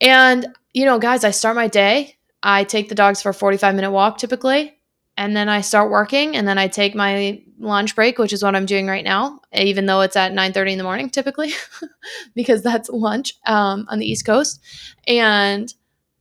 And, 0.00 0.46
you 0.74 0.84
know, 0.84 0.98
guys, 0.98 1.24
I 1.24 1.30
start 1.30 1.56
my 1.56 1.66
day. 1.66 2.16
I 2.42 2.64
take 2.64 2.88
the 2.88 2.94
dogs 2.94 3.22
for 3.22 3.30
a 3.30 3.34
45 3.34 3.74
minute 3.74 3.90
walk 3.90 4.18
typically. 4.18 4.77
And 5.18 5.36
then 5.36 5.48
I 5.48 5.62
start 5.62 5.90
working 5.90 6.36
and 6.36 6.46
then 6.46 6.58
I 6.58 6.68
take 6.68 6.94
my 6.94 7.42
lunch 7.58 7.96
break, 7.96 8.18
which 8.18 8.32
is 8.32 8.44
what 8.44 8.54
I'm 8.54 8.66
doing 8.66 8.86
right 8.86 9.02
now, 9.02 9.40
even 9.52 9.84
though 9.84 10.00
it's 10.02 10.14
at 10.14 10.32
9:30 10.32 10.72
in 10.72 10.78
the 10.78 10.84
morning 10.84 11.10
typically, 11.10 11.50
because 12.36 12.62
that's 12.62 12.88
lunch 12.88 13.34
um, 13.44 13.84
on 13.90 13.98
the 13.98 14.06
East 14.06 14.24
Coast. 14.24 14.60
And 15.08 15.74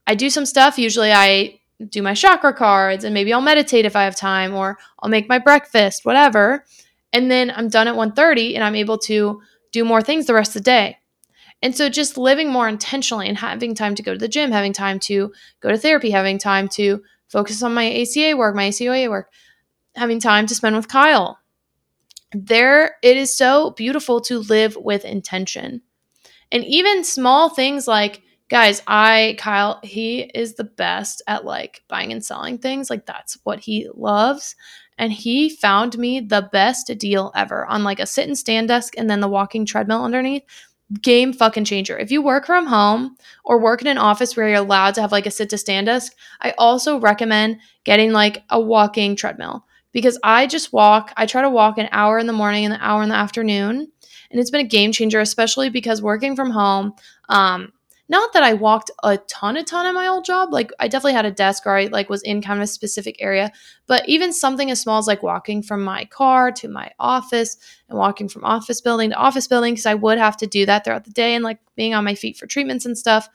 I 0.08 0.16
do 0.16 0.32
some 0.32 0.48
stuff. 0.48 0.80
Usually 0.80 1.12
I 1.12 1.60
do 1.90 2.02
my 2.02 2.16
chakra 2.16 2.54
cards 2.54 3.04
and 3.04 3.14
maybe 3.14 3.32
I'll 3.32 3.40
meditate 3.40 3.86
if 3.86 3.96
I 3.96 4.04
have 4.04 4.16
time 4.16 4.56
or 4.56 4.80
I'll 5.00 5.12
make 5.12 5.30
my 5.30 5.38
breakfast, 5.38 6.04
whatever. 6.04 6.66
And 7.14 7.30
then 7.30 7.54
I'm 7.56 7.70
done 7.70 7.88
at 7.88 7.96
1:30 7.96 8.56
and 8.56 8.64
I'm 8.64 8.76
able 8.76 8.98
to 9.10 9.44
do 9.72 9.86
more 9.86 10.02
things 10.02 10.26
the 10.26 10.34
rest 10.34 10.56
of 10.56 10.64
the 10.64 10.72
day. 10.72 10.98
And 11.62 11.76
so 11.76 11.88
just 11.88 12.18
living 12.18 12.52
more 12.52 12.68
intentionally 12.68 13.28
and 13.28 13.38
having 13.38 13.76
time 13.76 13.94
to 13.94 14.02
go 14.02 14.14
to 14.14 14.20
the 14.20 14.28
gym, 14.28 14.52
having 14.52 14.74
time 14.74 14.98
to 15.02 15.32
go 15.62 15.70
to 15.70 15.78
therapy, 15.78 16.10
having 16.10 16.40
time 16.40 16.68
to 16.70 17.04
focus 17.30 17.64
on 17.64 17.74
my 17.74 18.02
ACA 18.02 18.36
work, 18.36 18.56
my 18.56 18.70
ACOA 18.70 19.10
work, 19.10 19.30
having 19.96 20.20
time 20.20 20.46
to 20.48 20.56
spend 20.56 20.76
with 20.76 20.88
Kyle. 20.88 21.40
There, 22.34 22.96
it 23.02 23.18
is 23.18 23.36
so 23.36 23.72
beautiful 23.72 24.22
to 24.22 24.40
live 24.40 24.76
with 24.76 25.06
intention. 25.06 25.82
And 26.52 26.64
even 26.66 27.04
small 27.04 27.50
things 27.50 27.88
like, 27.88 28.22
guys, 28.50 28.82
I, 28.88 29.36
Kyle, 29.38 29.80
he 29.84 30.22
is 30.22 30.56
the 30.56 30.64
best 30.64 31.22
at 31.28 31.46
like 31.46 31.84
buying 31.88 32.12
and 32.12 32.24
selling 32.24 32.58
things. 32.58 32.90
Like, 32.90 33.06
that's 33.06 33.38
what 33.44 33.60
he 33.60 33.90
loves. 33.94 34.56
And 34.98 35.12
he 35.12 35.50
found 35.50 35.98
me 35.98 36.20
the 36.22 36.50
best 36.52 36.92
deal 36.98 37.32
ever 37.36 37.66
on 37.66 37.84
like 37.84 38.00
a 38.00 38.06
sit 38.06 38.28
and 38.28 38.38
stand 38.38 38.70
desk 38.70 38.96
and 38.98 39.10
then 39.10 39.20
the 39.20 39.28
walking 39.28 39.66
treadmill 39.66 40.04
underneath 40.04 40.44
game 41.02 41.34
fucking 41.34 41.66
changer. 41.66 41.98
If 41.98 42.12
you 42.12 42.22
work 42.22 42.46
from 42.46 42.66
home 42.66 43.18
or 43.44 43.60
work 43.60 43.82
in 43.82 43.88
an 43.88 43.98
office 43.98 44.36
where 44.36 44.48
you're 44.48 44.58
allowed 44.58 44.96
to 44.96 45.02
have 45.02 45.12
like 45.12 45.26
a 45.26 45.32
sit 45.32 45.50
to 45.50 45.58
stand 45.58 45.88
desk, 45.88 46.14
I 46.42 46.54
also 46.58 47.00
recommend 47.00 47.60
getting 47.84 48.12
like 48.12 48.44
a 48.50 48.60
walking 48.60 49.16
treadmill 49.16 49.66
because 49.92 50.18
I 50.24 50.48
just 50.48 50.74
walk. 50.74 51.14
I 51.18 51.26
try 51.26 51.42
to 51.42 51.50
walk 51.50 51.78
an 51.78 51.90
hour 51.92 52.20
in 52.20 52.28
the 52.28 52.34
morning 52.34 52.66
and 52.66 52.74
an 52.74 52.80
hour 52.82 53.04
in 53.04 53.10
the 53.10 53.16
afternoon. 53.16 53.88
And 54.30 54.40
it's 54.40 54.52
been 54.52 54.66
a 54.66 54.68
game 54.68 54.92
changer, 54.92 55.20
especially 55.20 55.70
because 55.70 56.02
working 56.02 56.36
from 56.36 56.52
home, 56.52 56.94
um, 57.30 57.72
not 58.10 58.32
that 58.34 58.44
I 58.44 58.54
walked 58.54 58.90
a 59.04 59.18
ton, 59.18 59.58
a 59.58 59.64
ton 59.64 59.86
in 59.86 59.94
my 59.94 60.08
old 60.08 60.24
job. 60.24 60.54
Like 60.54 60.72
I 60.80 60.88
definitely 60.88 61.14
had 61.14 61.26
a 61.26 61.32
desk 61.32 61.66
or 61.66 61.78
I 61.78 61.86
like 61.86 62.10
was 62.10 62.24
in 62.24 62.42
kind 62.42 62.60
of 62.60 62.64
a 62.64 62.68
specific 62.68 63.18
area. 63.20 63.52
But 63.86 64.08
even 64.08 64.32
something 64.32 64.72
as 64.72 64.80
small 64.80 64.98
as 64.98 65.08
like 65.08 65.24
walking 65.24 65.62
from 65.62 65.84
my 65.84 66.06
car 66.06 66.52
to 66.54 66.68
my 66.70 66.92
office 67.00 67.58
and 67.90 67.98
walking 67.98 68.30
from 68.30 68.46
office 68.46 68.80
building 68.80 69.10
to 69.10 69.16
office 69.16 69.48
building, 69.48 69.74
because 69.74 69.86
I 69.86 69.96
would 69.96 70.18
have 70.18 70.38
to 70.38 70.48
do 70.48 70.66
that 70.66 70.86
throughout 70.86 71.04
the 71.04 71.12
day 71.12 71.36
and 71.36 71.44
like 71.44 71.60
being 71.76 71.94
on 71.94 72.06
my 72.06 72.16
feet 72.16 72.38
for 72.38 72.48
treatments 72.48 72.86
and 72.86 72.98
stuff. 72.98 73.28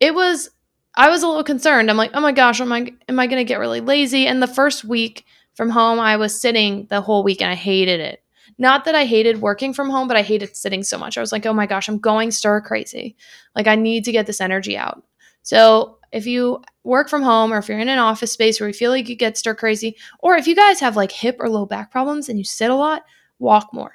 It 0.00 0.14
was 0.14 0.50
I 0.96 1.10
was 1.10 1.22
a 1.22 1.28
little 1.28 1.44
concerned. 1.44 1.90
I'm 1.90 1.96
like, 1.96 2.10
oh 2.14 2.20
my 2.20 2.32
gosh, 2.32 2.60
am 2.60 2.72
I 2.72 2.92
am 3.08 3.20
I 3.20 3.26
gonna 3.26 3.44
get 3.44 3.60
really 3.60 3.80
lazy? 3.80 4.26
And 4.26 4.42
the 4.42 4.46
first 4.46 4.84
week 4.84 5.24
from 5.54 5.70
home, 5.70 6.00
I 6.00 6.16
was 6.16 6.40
sitting 6.40 6.86
the 6.88 7.00
whole 7.00 7.22
week 7.22 7.42
and 7.42 7.50
I 7.50 7.54
hated 7.54 8.00
it. 8.00 8.22
Not 8.58 8.84
that 8.84 8.94
I 8.94 9.04
hated 9.04 9.40
working 9.40 9.72
from 9.72 9.88
home, 9.88 10.08
but 10.08 10.16
I 10.16 10.22
hated 10.22 10.56
sitting 10.56 10.82
so 10.82 10.98
much. 10.98 11.16
I 11.16 11.20
was 11.20 11.32
like, 11.32 11.46
oh 11.46 11.52
my 11.52 11.66
gosh, 11.66 11.88
I'm 11.88 11.98
going 11.98 12.30
stir 12.30 12.60
crazy. 12.60 13.16
Like, 13.54 13.68
I 13.68 13.76
need 13.76 14.04
to 14.04 14.12
get 14.12 14.26
this 14.26 14.40
energy 14.40 14.76
out. 14.76 15.02
So, 15.42 15.98
if 16.10 16.26
you 16.26 16.62
work 16.84 17.08
from 17.10 17.22
home 17.22 17.52
or 17.52 17.58
if 17.58 17.68
you're 17.68 17.78
in 17.78 17.88
an 17.88 17.98
office 17.98 18.32
space 18.32 18.58
where 18.58 18.68
you 18.68 18.72
feel 18.72 18.90
like 18.90 19.08
you 19.08 19.14
get 19.14 19.36
stir 19.36 19.54
crazy, 19.54 19.96
or 20.20 20.36
if 20.36 20.46
you 20.46 20.56
guys 20.56 20.80
have 20.80 20.96
like 20.96 21.12
hip 21.12 21.36
or 21.38 21.50
low 21.50 21.66
back 21.66 21.90
problems 21.90 22.28
and 22.28 22.38
you 22.38 22.44
sit 22.44 22.70
a 22.70 22.74
lot, 22.74 23.02
walk 23.38 23.68
more. 23.74 23.92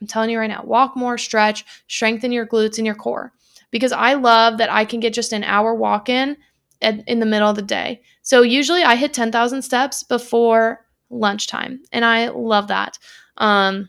I'm 0.00 0.06
telling 0.06 0.30
you 0.30 0.38
right 0.38 0.50
now, 0.50 0.62
walk 0.64 0.96
more, 0.96 1.16
stretch, 1.16 1.64
strengthen 1.86 2.32
your 2.32 2.46
glutes 2.46 2.76
and 2.76 2.84
your 2.84 2.96
core. 2.96 3.32
Because 3.70 3.92
I 3.92 4.14
love 4.14 4.58
that 4.58 4.70
I 4.70 4.84
can 4.84 5.00
get 5.00 5.14
just 5.14 5.32
an 5.32 5.44
hour 5.44 5.74
walk 5.74 6.08
in 6.08 6.36
in 6.82 7.20
the 7.20 7.26
middle 7.26 7.48
of 7.48 7.56
the 7.56 7.62
day. 7.62 8.02
So 8.22 8.42
usually 8.42 8.82
I 8.82 8.96
hit 8.96 9.14
10,000 9.14 9.62
steps 9.62 10.02
before 10.02 10.84
lunchtime, 11.08 11.80
and 11.92 12.04
I 12.04 12.28
love 12.28 12.68
that. 12.68 12.98
Um, 13.38 13.88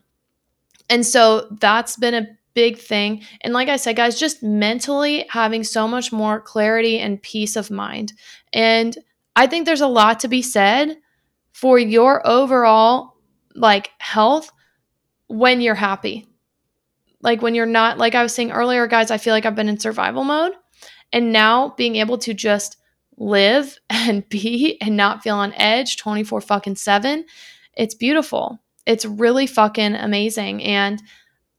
and 0.89 1.05
so 1.05 1.47
that's 1.59 1.97
been 1.97 2.13
a 2.13 2.27
big 2.53 2.77
thing. 2.77 3.23
And 3.41 3.53
like 3.53 3.69
I 3.69 3.77
said, 3.77 3.95
guys, 3.95 4.19
just 4.19 4.43
mentally 4.43 5.25
having 5.29 5.63
so 5.63 5.87
much 5.87 6.11
more 6.11 6.39
clarity 6.39 6.99
and 6.99 7.21
peace 7.21 7.55
of 7.55 7.71
mind. 7.71 8.13
And 8.51 8.97
I 9.35 9.47
think 9.47 9.65
there's 9.65 9.81
a 9.81 9.87
lot 9.87 10.19
to 10.21 10.27
be 10.27 10.41
said 10.41 10.97
for 11.51 11.79
your 11.79 12.25
overall 12.27 13.15
like 13.55 13.91
health 13.99 14.51
when 15.27 15.61
you're 15.61 15.75
happy. 15.75 16.27
Like 17.21 17.41
when 17.41 17.55
you're 17.55 17.65
not, 17.65 17.97
like 17.97 18.15
I 18.15 18.23
was 18.23 18.35
saying 18.35 18.51
earlier, 18.51 18.85
guys, 18.87 19.09
I 19.09 19.17
feel 19.17 19.33
like 19.33 19.45
I've 19.45 19.55
been 19.55 19.69
in 19.69 19.79
survival 19.79 20.23
mode. 20.23 20.53
And 21.11 21.31
now 21.31 21.73
being 21.77 21.95
able 21.95 22.17
to 22.19 22.33
just 22.33 22.77
live 23.17 23.77
and 23.89 24.27
be 24.29 24.77
and 24.81 24.97
not 24.97 25.23
feel 25.23 25.35
on 25.35 25.53
edge 25.53 25.97
24 25.97 26.41
fucking 26.41 26.75
7, 26.75 27.25
it's 27.75 27.95
beautiful. 27.95 28.59
It's 28.85 29.05
really 29.05 29.47
fucking 29.47 29.95
amazing. 29.95 30.63
And 30.63 31.01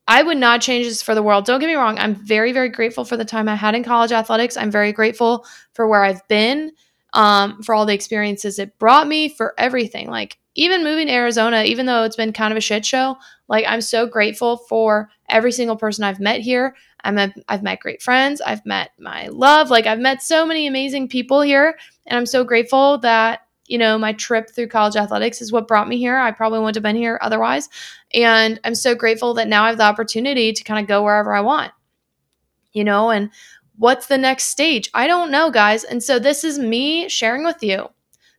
I 0.06 0.22
would 0.22 0.36
not 0.36 0.60
change 0.60 0.86
this 0.86 1.02
for 1.02 1.14
the 1.14 1.22
world. 1.22 1.46
Don't 1.46 1.60
get 1.60 1.66
me 1.66 1.74
wrong. 1.74 1.98
I'm 1.98 2.14
very, 2.14 2.52
very 2.52 2.68
grateful 2.68 3.04
for 3.04 3.16
the 3.16 3.24
time 3.24 3.48
I 3.48 3.54
had 3.54 3.74
in 3.74 3.82
college 3.82 4.12
athletics. 4.12 4.56
I'm 4.56 4.70
very 4.70 4.92
grateful 4.92 5.46
for 5.72 5.88
where 5.88 6.04
I've 6.04 6.26
been, 6.28 6.72
um, 7.14 7.62
for 7.62 7.74
all 7.74 7.86
the 7.86 7.94
experiences 7.94 8.58
it 8.58 8.78
brought 8.78 9.08
me, 9.08 9.30
for 9.30 9.54
everything. 9.56 10.10
Like, 10.10 10.38
even 10.56 10.84
moving 10.84 11.06
to 11.06 11.12
Arizona, 11.12 11.64
even 11.64 11.86
though 11.86 12.04
it's 12.04 12.16
been 12.16 12.32
kind 12.32 12.52
of 12.52 12.58
a 12.58 12.60
shit 12.60 12.84
show, 12.84 13.16
like, 13.48 13.64
I'm 13.66 13.80
so 13.80 14.06
grateful 14.06 14.58
for 14.58 15.08
every 15.28 15.50
single 15.52 15.76
person 15.76 16.04
I've 16.04 16.20
met 16.20 16.40
here. 16.40 16.76
I'm 17.02 17.18
a, 17.18 17.34
I've 17.48 17.62
met 17.62 17.80
great 17.80 18.02
friends. 18.02 18.40
I've 18.40 18.64
met 18.66 18.90
my 18.98 19.28
love. 19.28 19.70
Like, 19.70 19.86
I've 19.86 19.98
met 19.98 20.22
so 20.22 20.44
many 20.46 20.66
amazing 20.66 21.08
people 21.08 21.40
here. 21.40 21.76
And 22.06 22.16
I'm 22.16 22.26
so 22.26 22.44
grateful 22.44 22.98
that 22.98 23.40
you 23.74 23.78
know, 23.78 23.98
my 23.98 24.12
trip 24.12 24.48
through 24.48 24.68
college 24.68 24.94
athletics 24.94 25.42
is 25.42 25.50
what 25.50 25.66
brought 25.66 25.88
me 25.88 25.98
here. 25.98 26.16
I 26.16 26.30
probably 26.30 26.60
wouldn't 26.60 26.76
have 26.76 26.84
been 26.84 26.94
here 26.94 27.18
otherwise. 27.20 27.68
And 28.14 28.60
I'm 28.62 28.76
so 28.76 28.94
grateful 28.94 29.34
that 29.34 29.48
now 29.48 29.64
I 29.64 29.68
have 29.70 29.78
the 29.78 29.82
opportunity 29.82 30.52
to 30.52 30.62
kind 30.62 30.78
of 30.78 30.86
go 30.86 31.02
wherever 31.02 31.34
I 31.34 31.40
want, 31.40 31.72
you 32.72 32.84
know, 32.84 33.10
and 33.10 33.30
what's 33.76 34.06
the 34.06 34.16
next 34.16 34.44
stage? 34.44 34.88
I 34.94 35.08
don't 35.08 35.32
know, 35.32 35.50
guys. 35.50 35.82
And 35.82 36.04
so 36.04 36.20
this 36.20 36.44
is 36.44 36.56
me 36.56 37.08
sharing 37.08 37.44
with 37.44 37.64
you 37.64 37.88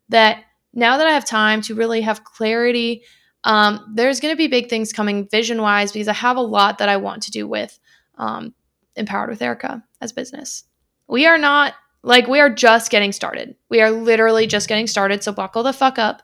that 0.08 0.46
now 0.74 0.96
that 0.96 1.06
I 1.06 1.12
have 1.12 1.26
time 1.26 1.60
to 1.64 1.76
really 1.76 2.00
have 2.00 2.24
clarity, 2.24 3.04
um, 3.44 3.92
there's 3.94 4.22
going 4.22 4.32
to 4.32 4.38
be 4.38 4.48
big 4.48 4.70
things 4.70 4.94
coming 4.94 5.28
vision 5.28 5.62
wise 5.62 5.92
because 5.92 6.08
I 6.08 6.14
have 6.14 6.38
a 6.38 6.42
lot 6.42 6.78
that 6.78 6.88
I 6.88 6.96
want 6.96 7.24
to 7.24 7.32
do 7.32 7.46
with 7.46 7.78
um, 8.18 8.54
Empowered 8.96 9.32
with 9.32 9.42
Erika 9.42 9.84
as 10.00 10.14
business. 10.14 10.64
We 11.10 11.26
are 11.26 11.38
not 11.38 11.74
like 12.06 12.28
we 12.28 12.40
are 12.40 12.50
just 12.50 12.92
getting 12.92 13.12
started. 13.12 13.56
We 13.70 13.82
are 13.82 13.90
literally 13.90 14.46
just 14.46 14.70
getting 14.70 14.88
started. 14.88 15.24
So 15.24 15.34
buckle 15.34 15.64
the 15.64 15.74
fuck 15.74 15.98
up. 15.98 16.22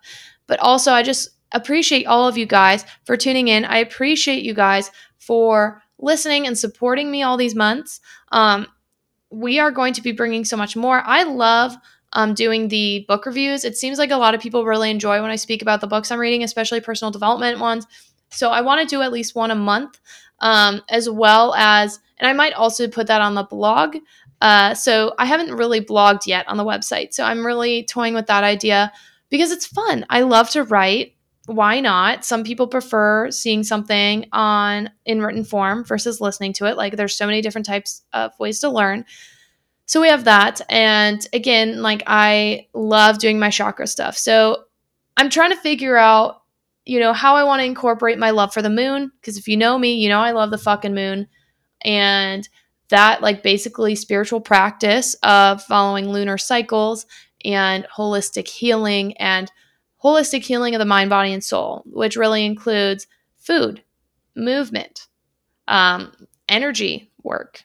But 0.47 0.59
also, 0.59 0.91
I 0.91 1.01
just 1.01 1.29
appreciate 1.51 2.05
all 2.05 2.27
of 2.27 2.37
you 2.37 2.45
guys 2.45 2.85
for 3.03 3.17
tuning 3.17 3.47
in. 3.47 3.65
I 3.65 3.79
appreciate 3.79 4.43
you 4.43 4.53
guys 4.53 4.91
for 5.17 5.81
listening 5.97 6.45
and 6.45 6.57
supporting 6.57 7.09
me 7.09 7.23
all 7.23 7.35
these 7.35 7.55
months. 7.55 7.99
Um, 8.31 8.67
we 9.31 9.59
are 9.59 9.71
going 9.71 9.93
to 9.93 10.01
be 10.01 10.11
bringing 10.11 10.45
so 10.45 10.55
much 10.55 10.75
more. 10.75 11.01
I 11.01 11.23
love 11.23 11.75
um, 12.13 12.35
doing 12.35 12.67
the 12.67 13.05
book 13.07 13.25
reviews. 13.25 13.65
It 13.65 13.75
seems 13.75 13.97
like 13.97 14.11
a 14.11 14.17
lot 14.17 14.35
of 14.35 14.41
people 14.41 14.65
really 14.65 14.91
enjoy 14.91 15.21
when 15.21 15.31
I 15.31 15.35
speak 15.35 15.61
about 15.61 15.81
the 15.81 15.87
books 15.87 16.11
I'm 16.11 16.19
reading, 16.19 16.43
especially 16.43 16.81
personal 16.81 17.11
development 17.11 17.59
ones. 17.59 17.87
So 18.29 18.49
I 18.49 18.61
want 18.61 18.81
to 18.81 18.95
do 18.95 19.01
at 19.01 19.11
least 19.11 19.35
one 19.35 19.51
a 19.51 19.55
month, 19.55 19.99
um, 20.39 20.81
as 20.89 21.09
well 21.09 21.53
as, 21.55 21.99
and 22.19 22.27
I 22.27 22.33
might 22.33 22.53
also 22.53 22.87
put 22.87 23.07
that 23.07 23.21
on 23.21 23.35
the 23.35 23.43
blog. 23.43 23.97
Uh, 24.41 24.73
so 24.73 25.13
I 25.19 25.25
haven't 25.25 25.55
really 25.55 25.81
blogged 25.81 26.25
yet 26.25 26.47
on 26.47 26.57
the 26.57 26.65
website. 26.65 27.13
So 27.13 27.23
I'm 27.23 27.45
really 27.45 27.83
toying 27.83 28.15
with 28.15 28.25
that 28.27 28.43
idea 28.43 28.91
because 29.29 29.51
it's 29.51 29.67
fun. 29.67 30.05
I 30.09 30.21
love 30.21 30.49
to 30.51 30.63
write. 30.63 31.13
Why 31.45 31.79
not? 31.79 32.25
Some 32.25 32.43
people 32.43 32.67
prefer 32.67 33.29
seeing 33.31 33.63
something 33.63 34.25
on 34.31 34.89
in 35.05 35.21
written 35.21 35.43
form 35.43 35.83
versus 35.83 36.21
listening 36.21 36.53
to 36.53 36.65
it. 36.65 36.77
Like 36.77 36.95
there's 36.95 37.15
so 37.15 37.25
many 37.25 37.41
different 37.41 37.65
types 37.67 38.03
of 38.13 38.31
ways 38.39 38.59
to 38.59 38.69
learn. 38.69 39.05
So 39.85 40.01
we 40.01 40.07
have 40.07 40.23
that. 40.23 40.61
And 40.69 41.25
again, 41.33 41.81
like 41.81 42.03
I 42.07 42.67
love 42.73 43.19
doing 43.19 43.39
my 43.39 43.49
chakra 43.49 43.87
stuff. 43.87 44.17
So 44.17 44.63
I'm 45.17 45.29
trying 45.29 45.51
to 45.51 45.57
figure 45.57 45.97
out, 45.97 46.43
you 46.85 46.99
know, 46.99 47.13
how 47.13 47.35
I 47.35 47.43
want 47.43 47.59
to 47.59 47.65
incorporate 47.65 48.17
my 48.17 48.31
love 48.31 48.53
for 48.53 48.61
the 48.61 48.69
moon. 48.69 49.11
Because 49.19 49.37
if 49.37 49.47
you 49.47 49.57
know 49.57 49.77
me, 49.77 49.95
you 49.95 50.09
know 50.09 50.19
I 50.19 50.31
love 50.31 50.49
the 50.49 50.57
fucking 50.57 50.95
moon. 50.95 51.27
And 51.83 52.47
that 52.91 53.21
like 53.21 53.43
basically 53.43 53.95
spiritual 53.95 54.39
practice 54.39 55.15
of 55.23 55.63
following 55.63 56.09
lunar 56.09 56.37
cycles 56.37 57.05
and 57.43 57.85
holistic 57.97 58.47
healing 58.47 59.17
and 59.17 59.51
holistic 60.03 60.43
healing 60.43 60.75
of 60.75 60.79
the 60.79 60.85
mind, 60.85 61.09
body, 61.09 61.33
and 61.33 61.43
soul, 61.43 61.83
which 61.85 62.15
really 62.15 62.45
includes 62.45 63.07
food, 63.37 63.83
movement, 64.35 65.07
um, 65.67 66.11
energy 66.49 67.11
work, 67.23 67.63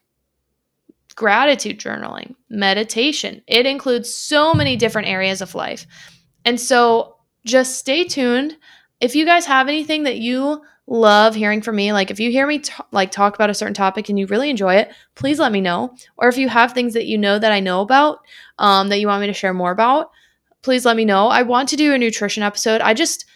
gratitude 1.15 1.79
journaling, 1.79 2.35
meditation. 2.49 3.43
It 3.47 3.67
includes 3.67 4.13
so 4.13 4.55
many 4.55 4.77
different 4.77 5.09
areas 5.09 5.41
of 5.41 5.55
life. 5.55 5.87
And 6.45 6.61
so 6.61 7.17
just 7.45 7.79
stay 7.79 8.05
tuned. 8.05 8.57
If 9.01 9.15
you 9.15 9.25
guys 9.25 9.47
have 9.47 9.69
anything 9.69 10.05
that 10.05 10.19
you 10.19 10.63
love 10.87 11.35
hearing 11.35 11.63
from 11.63 11.77
me. 11.77 11.93
Like 11.93 12.11
if 12.11 12.21
you 12.21 12.31
hear 12.31 12.47
me 12.47 12.61
t- 12.61 12.73
like 12.93 13.11
talk 13.11 13.35
about 13.35 13.51
a 13.51 13.55
certain 13.55 13.75
topic 13.75 14.09
and 14.09 14.19
you 14.19 14.27
really 14.27 14.51
enjoy 14.51 14.75
it, 14.75 14.93
please 15.15 15.39
let 15.39 15.53
me 15.53 15.61
know. 15.61 15.95
Or 16.17 16.29
if 16.29 16.39
you 16.39 16.49
have 16.49 16.73
things 16.73 16.95
that 16.95 17.07
you 17.07 17.19
know 17.19 17.39
that 17.39 17.53
I 17.53 17.61
know 17.61 17.81
about 17.81 18.21
um, 18.59 18.89
that 18.89 19.01
you 19.01 19.09
want 19.09 19.21
me 19.21 19.27
to 19.27 19.33
share 19.33 19.55
more 19.55 19.73
about, 19.73 20.11
please 20.63 20.85
let 20.85 20.97
me 20.97 21.05
know. 21.05 21.29
I 21.29 21.43
want 21.43 21.69
to 21.71 21.77
do 21.77 21.93
a 21.93 21.99
nutrition 21.99 22.43
episode. 22.43 22.81
I 22.81 22.95
just 22.95 23.27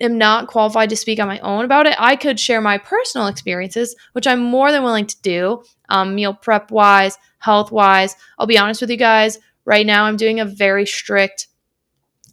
am 0.00 0.18
not 0.18 0.48
qualified 0.48 0.90
to 0.90 0.96
speak 0.96 1.20
on 1.20 1.28
my 1.28 1.38
own 1.40 1.64
about 1.64 1.86
it. 1.86 1.94
I 1.98 2.16
could 2.16 2.38
share 2.38 2.60
my 2.60 2.78
personal 2.78 3.26
experiences, 3.26 3.94
which 4.12 4.26
I'm 4.26 4.40
more 4.40 4.72
than 4.72 4.82
willing 4.82 5.06
to 5.06 5.20
do, 5.22 5.62
um, 5.88 6.14
meal 6.14 6.34
prep 6.34 6.70
wise, 6.70 7.16
health 7.38 7.70
wise. 7.70 8.16
I'll 8.38 8.46
be 8.46 8.58
honest 8.58 8.80
with 8.80 8.90
you 8.90 8.96
guys. 8.96 9.38
Right 9.64 9.86
now, 9.86 10.04
I'm 10.04 10.16
doing 10.16 10.40
a 10.40 10.44
very 10.44 10.86
strict 10.86 11.48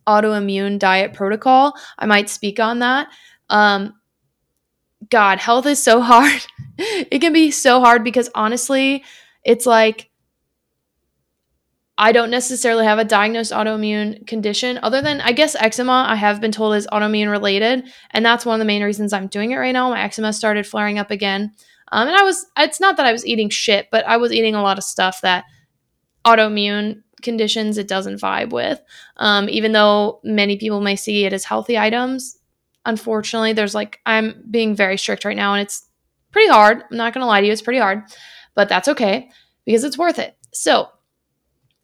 autoimmune 0.07 0.79
diet 0.79 1.13
protocol. 1.13 1.73
I 1.97 2.05
might 2.05 2.29
speak 2.29 2.59
on 2.59 2.79
that. 2.79 3.07
Um, 3.49 3.93
God, 5.09 5.39
health 5.39 5.65
is 5.65 5.81
so 5.81 6.01
hard. 6.01 6.45
it 6.77 7.19
can 7.19 7.33
be 7.33 7.51
so 7.51 7.79
hard 7.79 8.03
because 8.03 8.29
honestly, 8.35 9.03
it's 9.43 9.65
like 9.65 10.09
I 11.97 12.11
don't 12.11 12.31
necessarily 12.31 12.85
have 12.85 12.97
a 12.97 13.05
diagnosed 13.05 13.51
autoimmune 13.51 14.25
condition 14.25 14.79
other 14.81 15.01
than 15.01 15.21
I 15.21 15.33
guess 15.33 15.55
eczema 15.55 16.05
I 16.07 16.15
have 16.15 16.41
been 16.41 16.51
told 16.51 16.75
is 16.75 16.87
autoimmune 16.87 17.29
related 17.29 17.83
and 18.09 18.25
that's 18.25 18.45
one 18.45 18.55
of 18.55 18.59
the 18.59 18.65
main 18.65 18.81
reasons 18.81 19.13
I'm 19.13 19.27
doing 19.27 19.51
it 19.51 19.57
right 19.57 19.71
now. 19.71 19.89
My 19.89 20.01
eczema 20.01 20.33
started 20.33 20.65
flaring 20.65 20.97
up 20.97 21.11
again. 21.11 21.53
Um, 21.91 22.07
and 22.07 22.17
I 22.17 22.23
was 22.23 22.45
it's 22.57 22.79
not 22.79 22.97
that 22.97 23.05
I 23.05 23.11
was 23.11 23.25
eating 23.25 23.49
shit, 23.49 23.87
but 23.91 24.05
I 24.07 24.17
was 24.17 24.31
eating 24.31 24.55
a 24.55 24.63
lot 24.63 24.77
of 24.77 24.83
stuff 24.83 25.21
that 25.21 25.43
autoimmune 26.25 27.03
conditions 27.21 27.77
it 27.77 27.87
doesn't 27.87 28.19
vibe 28.19 28.51
with. 28.51 28.81
Um, 29.17 29.47
even 29.49 29.71
though 29.71 30.21
many 30.23 30.57
people 30.57 30.81
may 30.81 30.95
see 30.95 31.25
it 31.25 31.33
as 31.33 31.43
healthy 31.43 31.77
items, 31.77 32.37
unfortunately 32.85 33.53
there's 33.53 33.75
like 33.75 33.99
i'm 34.05 34.43
being 34.49 34.75
very 34.75 34.97
strict 34.97 35.25
right 35.25 35.37
now 35.37 35.53
and 35.53 35.61
it's 35.61 35.87
pretty 36.31 36.49
hard. 36.49 36.83
I'm 36.89 36.97
not 36.97 37.13
going 37.13 37.21
to 37.21 37.27
lie 37.27 37.41
to 37.41 37.47
you, 37.47 37.53
it's 37.53 37.61
pretty 37.61 37.79
hard, 37.79 38.03
but 38.55 38.69
that's 38.69 38.87
okay 38.87 39.29
because 39.65 39.83
it's 39.83 39.97
worth 39.97 40.19
it. 40.19 40.35
So, 40.53 40.87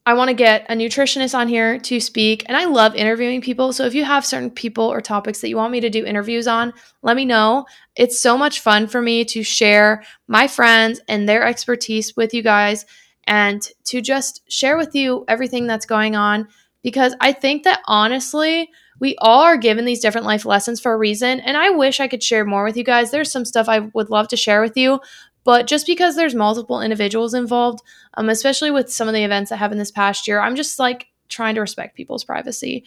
I 0.05 0.13
want 0.13 0.29
to 0.29 0.33
get 0.33 0.65
a 0.69 0.73
nutritionist 0.73 1.35
on 1.35 1.49
here 1.49 1.77
to 1.79 1.99
speak, 1.99 2.45
and 2.47 2.55
I 2.55 2.63
love 2.63 2.95
interviewing 2.95 3.41
people. 3.41 3.73
So 3.73 3.83
if 3.83 3.93
you 3.93 4.05
have 4.05 4.25
certain 4.25 4.49
people 4.49 4.85
or 4.85 5.01
topics 5.01 5.41
that 5.41 5.49
you 5.49 5.57
want 5.57 5.73
me 5.73 5.81
to 5.81 5.89
do 5.89 6.05
interviews 6.05 6.47
on, 6.47 6.71
let 7.01 7.17
me 7.17 7.25
know. 7.25 7.65
It's 7.93 8.17
so 8.17 8.37
much 8.37 8.61
fun 8.61 8.87
for 8.87 9.01
me 9.01 9.25
to 9.25 9.43
share 9.43 10.03
my 10.29 10.47
friends 10.47 11.01
and 11.09 11.27
their 11.27 11.43
expertise 11.45 12.15
with 12.15 12.33
you 12.33 12.41
guys 12.41 12.85
and 13.25 13.61
to 13.87 13.99
just 13.99 14.49
share 14.49 14.77
with 14.77 14.95
you 14.95 15.25
everything 15.27 15.67
that's 15.67 15.85
going 15.85 16.15
on 16.15 16.47
because 16.83 17.13
I 17.19 17.33
think 17.33 17.63
that 17.63 17.81
honestly, 17.85 18.69
we 18.99 19.15
all 19.19 19.41
are 19.41 19.57
given 19.57 19.85
these 19.85 19.99
different 19.99 20.25
life 20.25 20.45
lessons 20.45 20.79
for 20.79 20.93
a 20.93 20.97
reason. 20.97 21.39
And 21.39 21.55
I 21.55 21.69
wish 21.69 21.99
I 21.99 22.07
could 22.07 22.23
share 22.23 22.45
more 22.45 22.63
with 22.63 22.77
you 22.77 22.83
guys. 22.83 23.11
There's 23.11 23.31
some 23.31 23.45
stuff 23.45 23.69
I 23.69 23.79
would 23.79 24.09
love 24.09 24.27
to 24.29 24.37
share 24.37 24.61
with 24.61 24.75
you, 24.75 24.99
but 25.43 25.67
just 25.67 25.87
because 25.87 26.15
there's 26.15 26.35
multiple 26.35 26.81
individuals 26.81 27.33
involved, 27.33 27.81
um, 28.15 28.29
especially 28.29 28.71
with 28.71 28.91
some 28.91 29.07
of 29.07 29.13
the 29.13 29.23
events 29.23 29.49
that 29.49 29.57
happened 29.57 29.79
this 29.79 29.91
past 29.91 30.27
year, 30.27 30.39
I'm 30.39 30.55
just 30.55 30.77
like 30.79 31.07
trying 31.29 31.55
to 31.55 31.61
respect 31.61 31.95
people's 31.95 32.23
privacy. 32.23 32.85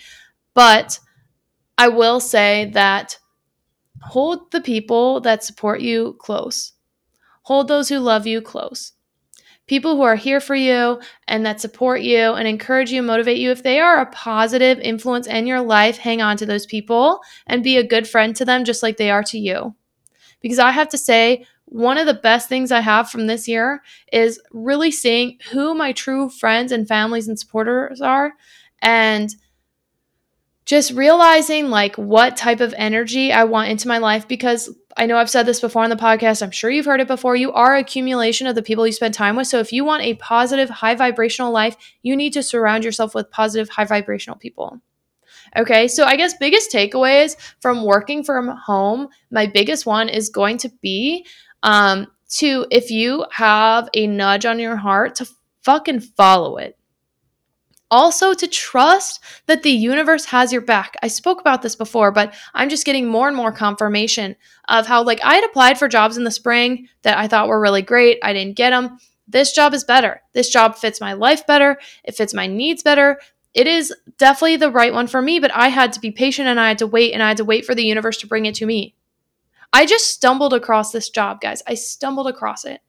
But 0.55 0.99
I 1.79 1.89
will 1.89 2.21
say 2.21 2.71
that 2.75 3.19
hold 4.03 4.51
the 4.51 4.61
people 4.61 5.21
that 5.21 5.45
support 5.45 5.81
you 5.81 6.17
close, 6.19 6.73
hold 7.43 7.69
those 7.69 7.89
who 7.89 7.99
love 7.99 8.27
you 8.27 8.43
close. 8.43 8.93
People 9.71 9.95
who 9.95 10.03
are 10.03 10.17
here 10.17 10.41
for 10.41 10.57
you 10.57 11.01
and 11.29 11.47
that 11.47 11.61
support 11.61 12.01
you 12.01 12.33
and 12.33 12.49
encourage 12.49 12.91
you, 12.91 12.99
and 12.99 13.07
motivate 13.07 13.39
you, 13.39 13.53
if 13.53 13.63
they 13.63 13.79
are 13.79 14.01
a 14.01 14.11
positive 14.11 14.81
influence 14.81 15.29
in 15.29 15.47
your 15.47 15.61
life, 15.61 15.97
hang 15.97 16.21
on 16.21 16.37
to 16.39 16.45
those 16.45 16.67
people 16.67 17.21
and 17.47 17.63
be 17.63 17.77
a 17.77 17.87
good 17.87 18.09
friend 18.09 18.35
to 18.35 18.45
them 18.45 18.65
just 18.65 18.83
like 18.83 18.97
they 18.97 19.13
are 19.13 19.23
to 19.23 19.39
you. 19.39 19.73
Because 20.41 20.59
I 20.59 20.73
have 20.73 20.89
to 20.89 20.99
say, 20.99 21.47
one 21.67 21.99
of 21.99 22.07
the 22.07 22.15
best 22.15 22.49
things 22.49 22.73
I 22.73 22.81
have 22.81 23.11
from 23.11 23.29
this 23.29 23.47
year 23.47 23.81
is 24.13 24.43
really 24.51 24.91
seeing 24.91 25.39
who 25.53 25.73
my 25.73 25.93
true 25.93 26.31
friends 26.31 26.73
and 26.73 26.89
families 26.89 27.29
and 27.29 27.39
supporters 27.39 28.01
are 28.01 28.33
and 28.83 29.33
just 30.71 30.93
realizing 30.93 31.69
like 31.69 31.97
what 31.97 32.37
type 32.37 32.61
of 32.61 32.73
energy 32.77 33.33
I 33.33 33.43
want 33.43 33.71
into 33.71 33.89
my 33.89 33.99
life 33.99 34.29
because 34.29 34.73
I 34.97 35.07
know 35.07 35.17
I've 35.17 35.29
said 35.29 35.45
this 35.45 35.61
before 35.61 35.83
on 35.83 35.91
the 35.91 35.97
podcast. 35.97 36.45
I'm 36.45 36.53
sure 36.53 36.71
you've 36.71 36.87
heard 36.87 37.01
it 37.01 37.09
before. 37.09 37.35
You 37.35 37.51
are 37.51 37.75
accumulation 37.75 38.47
of 38.47 38.55
the 38.55 38.63
people 38.63 38.87
you 38.87 38.93
spend 38.93 39.13
time 39.13 39.35
with. 39.35 39.49
So 39.49 39.59
if 39.59 39.73
you 39.73 39.85
want 39.85 40.05
a 40.05 40.15
positive, 40.15 40.71
high 40.71 40.95
vibrational 40.95 41.51
life, 41.51 41.77
you 42.03 42.15
need 42.15 42.35
to 42.35 42.43
surround 42.45 42.85
yourself 42.85 43.17
with 43.17 43.33
positive, 43.33 43.69
high 43.69 43.85
vibrational 43.85 44.39
people. 44.39 44.81
Okay, 45.57 45.89
so 45.89 46.05
I 46.05 46.15
guess 46.15 46.35
biggest 46.35 46.71
takeaways 46.71 47.35
from 47.59 47.85
working 47.85 48.23
from 48.23 48.47
home, 48.47 49.09
my 49.33 49.47
biggest 49.47 49.87
one 49.87 50.09
is 50.09 50.29
going 50.29 50.59
to 50.59 50.69
be 50.81 51.27
um, 51.65 52.07
to 52.35 52.65
if 52.71 52.93
you 52.93 53.25
have 53.33 53.89
a 53.93 54.07
nudge 54.07 54.47
on 54.47 54.61
your 54.61 54.77
heart 54.77 55.17
to 55.17 55.29
fucking 55.63 55.99
follow 55.99 56.59
it. 56.59 56.79
Also, 57.91 58.33
to 58.35 58.47
trust 58.47 59.21
that 59.47 59.65
the 59.65 59.71
universe 59.71 60.27
has 60.27 60.53
your 60.53 60.63
back. 60.63 60.97
I 61.03 61.09
spoke 61.09 61.41
about 61.41 61.63
this 61.63 61.75
before, 61.75 62.13
but 62.13 62.33
I'm 62.55 62.69
just 62.69 62.87
getting 62.87 63.09
more 63.09 63.27
and 63.27 63.37
more 63.37 63.51
confirmation 63.51 64.37
of 64.69 64.87
how, 64.87 65.03
like, 65.03 65.21
I 65.25 65.35
had 65.35 65.45
applied 65.45 65.77
for 65.77 65.89
jobs 65.89 66.17
in 66.17 66.23
the 66.25 66.31
spring 66.31 66.89
that 67.03 67.19
I 67.19 67.27
thought 67.27 67.49
were 67.49 67.61
really 67.61 67.83
great. 67.83 68.19
I 68.23 68.33
didn't 68.33 68.57
get 68.57 68.71
them. 68.71 68.99
This 69.27 69.53
job 69.53 69.75
is 69.75 69.85
better. 69.85 70.23
This 70.33 70.51
job 70.51 70.77
fits 70.77 71.01
my 71.01 71.15
life 71.15 71.47
better. 71.47 71.79
It 72.05 72.15
fits 72.15 72.33
my 72.33 72.47
needs 72.47 72.83
better. 72.83 73.21
It 73.55 73.67
is 73.67 73.93
definitely 74.19 74.57
the 74.57 74.71
right 74.71 74.93
one 74.93 75.09
for 75.09 75.21
me, 75.21 75.41
but 75.41 75.55
I 75.55 75.69
had 75.69 75.93
to 75.95 76.01
be 76.01 76.13
patient 76.13 76.47
and 76.47 76.61
I 76.61 76.69
had 76.69 76.79
to 76.79 76.87
wait 76.87 77.13
and 77.13 77.23
I 77.23 77.29
had 77.29 77.39
to 77.39 77.45
wait 77.45 77.65
for 77.65 77.75
the 77.75 77.85
universe 77.85 78.19
to 78.19 78.29
bring 78.29 78.47
it 78.47 78.55
to 78.57 78.67
me. 78.67 78.95
I 79.73 79.87
just 79.87 80.07
stumbled 80.07 80.53
across 80.53 80.93
this 80.93 81.11
job, 81.11 81.41
guys. 81.41 81.63
I 81.67 81.75
stumbled 81.75 82.29
across 82.29 82.65
it. 82.65 82.81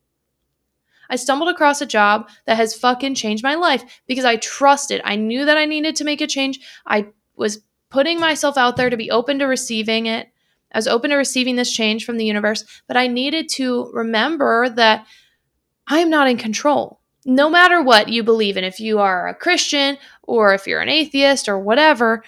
I 1.12 1.17
stumbled 1.17 1.50
across 1.50 1.82
a 1.82 1.86
job 1.86 2.30
that 2.45 2.56
has 2.56 2.74
fucking 2.74 3.15
changed 3.15 3.43
my 3.43 3.56
life 3.56 4.02
because 4.08 4.26
I 4.26 4.38
trusted. 4.38 5.02
I 5.04 5.17
knew 5.17 5.45
that 5.45 5.58
I 5.58 5.65
needed 5.65 5.97
to 5.97 6.06
make 6.06 6.21
a 6.21 6.28
change. 6.28 6.60
I 6.88 7.08
was 7.36 7.62
putting 7.89 8.19
myself 8.19 8.58
out 8.58 8.78
there 8.78 8.89
to 8.89 8.97
be 8.97 9.12
open 9.12 9.38
to 9.39 9.45
receiving 9.45 10.06
it. 10.06 10.30
I 10.74 10.78
was 10.78 10.88
open 10.88 11.10
to 11.10 11.17
receiving 11.17 11.58
this 11.58 11.71
change 11.71 12.06
from 12.06 12.15
the 12.15 12.26
universe, 12.26 12.63
but 12.88 12.95
I 12.95 13.08
needed 13.08 13.50
to 13.56 13.91
remember 13.93 14.69
that 14.69 15.06
I 15.86 16.00
am 16.00 16.10
not 16.10 16.30
in 16.30 16.38
control. 16.38 17.02
No 17.26 17.50
matter 17.50 17.82
what 17.84 18.08
you 18.08 18.24
believe 18.24 18.56
in, 18.56 18.63
if 18.63 18.80
you 18.80 19.00
are 19.00 19.28
a 19.28 19.36
Christian 19.36 19.97
or 20.24 20.54
if 20.54 20.65
you're 20.65 20.80
an 20.80 20.88
atheist 20.88 21.50
or 21.50 21.60
whatever, 21.60 22.24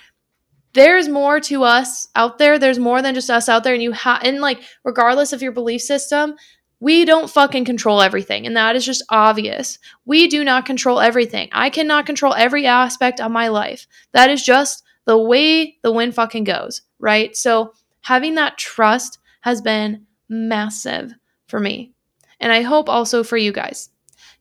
there's 0.74 1.08
more 1.08 1.40
to 1.40 1.64
us 1.64 2.08
out 2.16 2.38
there. 2.38 2.60
There's 2.60 2.80
more 2.80 3.02
than 3.02 3.16
just 3.16 3.30
us 3.30 3.48
out 3.48 3.64
there. 3.64 3.74
And 3.74 3.82
you 3.82 3.94
have, 3.94 4.22
and 4.24 4.42
like, 4.42 4.62
regardless 4.84 5.32
of 5.32 5.42
your 5.42 5.54
belief 5.54 5.82
system, 5.82 6.36
we 6.84 7.06
don't 7.06 7.30
fucking 7.30 7.64
control 7.64 8.02
everything. 8.02 8.46
And 8.46 8.58
that 8.58 8.76
is 8.76 8.86
just 8.86 9.04
obvious. 9.08 9.80
We 10.04 10.28
do 10.28 10.44
not 10.44 10.66
control 10.66 11.00
everything. 11.00 11.48
I 11.54 11.70
cannot 11.70 12.06
control 12.06 12.34
every 12.34 12.68
aspect 12.68 13.22
of 13.22 13.32
my 13.32 13.48
life. 13.48 13.88
That 14.12 14.30
is 14.30 14.44
just 14.44 14.84
the 15.06 15.18
way 15.18 15.78
the 15.82 15.94
wind 15.94 16.14
fucking 16.14 16.44
goes, 16.44 16.82
right? 17.00 17.38
So 17.38 17.72
having 18.02 18.36
that 18.36 18.58
trust 18.58 19.20
has 19.42 19.62
been 19.62 20.06
massive 20.28 21.14
for 21.48 21.58
me. 21.58 21.94
And 22.42 22.52
I 22.52 22.64
hope 22.64 22.90
also 22.90 23.24
for 23.24 23.38
you 23.38 23.54
guys 23.54 23.90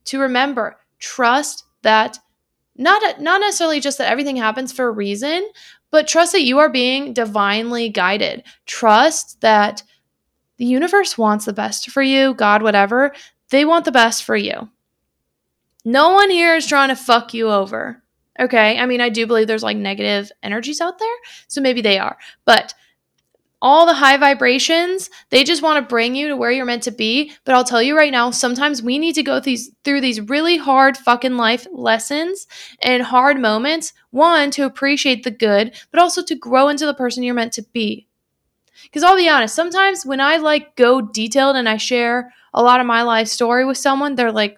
to 0.05 0.19
remember 0.19 0.75
trust 0.99 1.63
that 1.83 2.19
not 2.75 3.21
not 3.21 3.39
necessarily 3.39 3.79
just 3.79 3.99
that 3.99 4.11
everything 4.11 4.35
happens 4.35 4.73
for 4.73 4.89
a 4.89 4.91
reason, 4.91 5.49
but 5.91 6.09
trust 6.09 6.33
that 6.33 6.43
you 6.43 6.59
are 6.59 6.69
being 6.69 7.13
divinely 7.13 7.87
guided. 7.87 8.43
Trust 8.65 9.39
that 9.39 9.81
the 10.57 10.65
universe 10.65 11.17
wants 11.17 11.45
the 11.45 11.53
best 11.53 11.89
for 11.89 12.01
you, 12.01 12.33
God, 12.33 12.61
whatever. 12.61 13.13
They 13.49 13.65
want 13.65 13.85
the 13.85 13.91
best 13.91 14.23
for 14.23 14.35
you. 14.35 14.69
No 15.85 16.11
one 16.11 16.29
here 16.29 16.55
is 16.55 16.67
trying 16.67 16.89
to 16.89 16.95
fuck 16.95 17.33
you 17.33 17.49
over. 17.49 18.01
Okay. 18.39 18.79
I 18.79 18.85
mean, 18.85 19.01
I 19.01 19.09
do 19.09 19.27
believe 19.27 19.47
there's 19.47 19.63
like 19.63 19.77
negative 19.77 20.31
energies 20.41 20.81
out 20.81 20.97
there. 20.97 21.15
So 21.47 21.61
maybe 21.61 21.81
they 21.81 21.99
are. 21.99 22.17
But 22.45 22.73
all 23.61 23.85
the 23.85 23.93
high 23.93 24.17
vibrations, 24.17 25.09
they 25.29 25.43
just 25.43 25.61
want 25.61 25.81
to 25.81 25.89
bring 25.89 26.15
you 26.15 26.27
to 26.27 26.35
where 26.35 26.51
you're 26.51 26.65
meant 26.65 26.83
to 26.83 26.91
be. 26.91 27.31
But 27.45 27.55
I'll 27.55 27.63
tell 27.63 27.81
you 27.81 27.95
right 27.95 28.11
now, 28.11 28.29
sometimes 28.29 28.83
we 28.83 28.99
need 28.99 29.15
to 29.15 29.23
go 29.23 29.39
these 29.39 29.71
through 29.85 30.01
these 30.01 30.19
really 30.19 30.57
hard 30.57 30.97
fucking 30.97 31.37
life 31.37 31.65
lessons 31.71 32.45
and 32.81 33.01
hard 33.03 33.39
moments. 33.39 33.93
One, 34.11 34.51
to 34.51 34.65
appreciate 34.65 35.23
the 35.23 35.31
good, 35.31 35.75
but 35.91 36.01
also 36.01 36.21
to 36.23 36.35
grow 36.35 36.67
into 36.67 36.85
the 36.85 36.93
person 36.93 37.23
you're 37.23 37.33
meant 37.33 37.53
to 37.53 37.63
be. 37.71 38.07
Because 38.83 39.03
I'll 39.03 39.15
be 39.15 39.29
honest, 39.29 39.55
sometimes 39.55 40.05
when 40.05 40.19
I 40.19 40.37
like 40.37 40.75
go 40.75 41.01
detailed 41.01 41.55
and 41.55 41.69
I 41.69 41.77
share 41.77 42.33
a 42.53 42.63
lot 42.63 42.79
of 42.79 42.85
my 42.85 43.03
life 43.03 43.27
story 43.27 43.65
with 43.65 43.77
someone, 43.77 44.15
they're 44.15 44.31
like, 44.31 44.57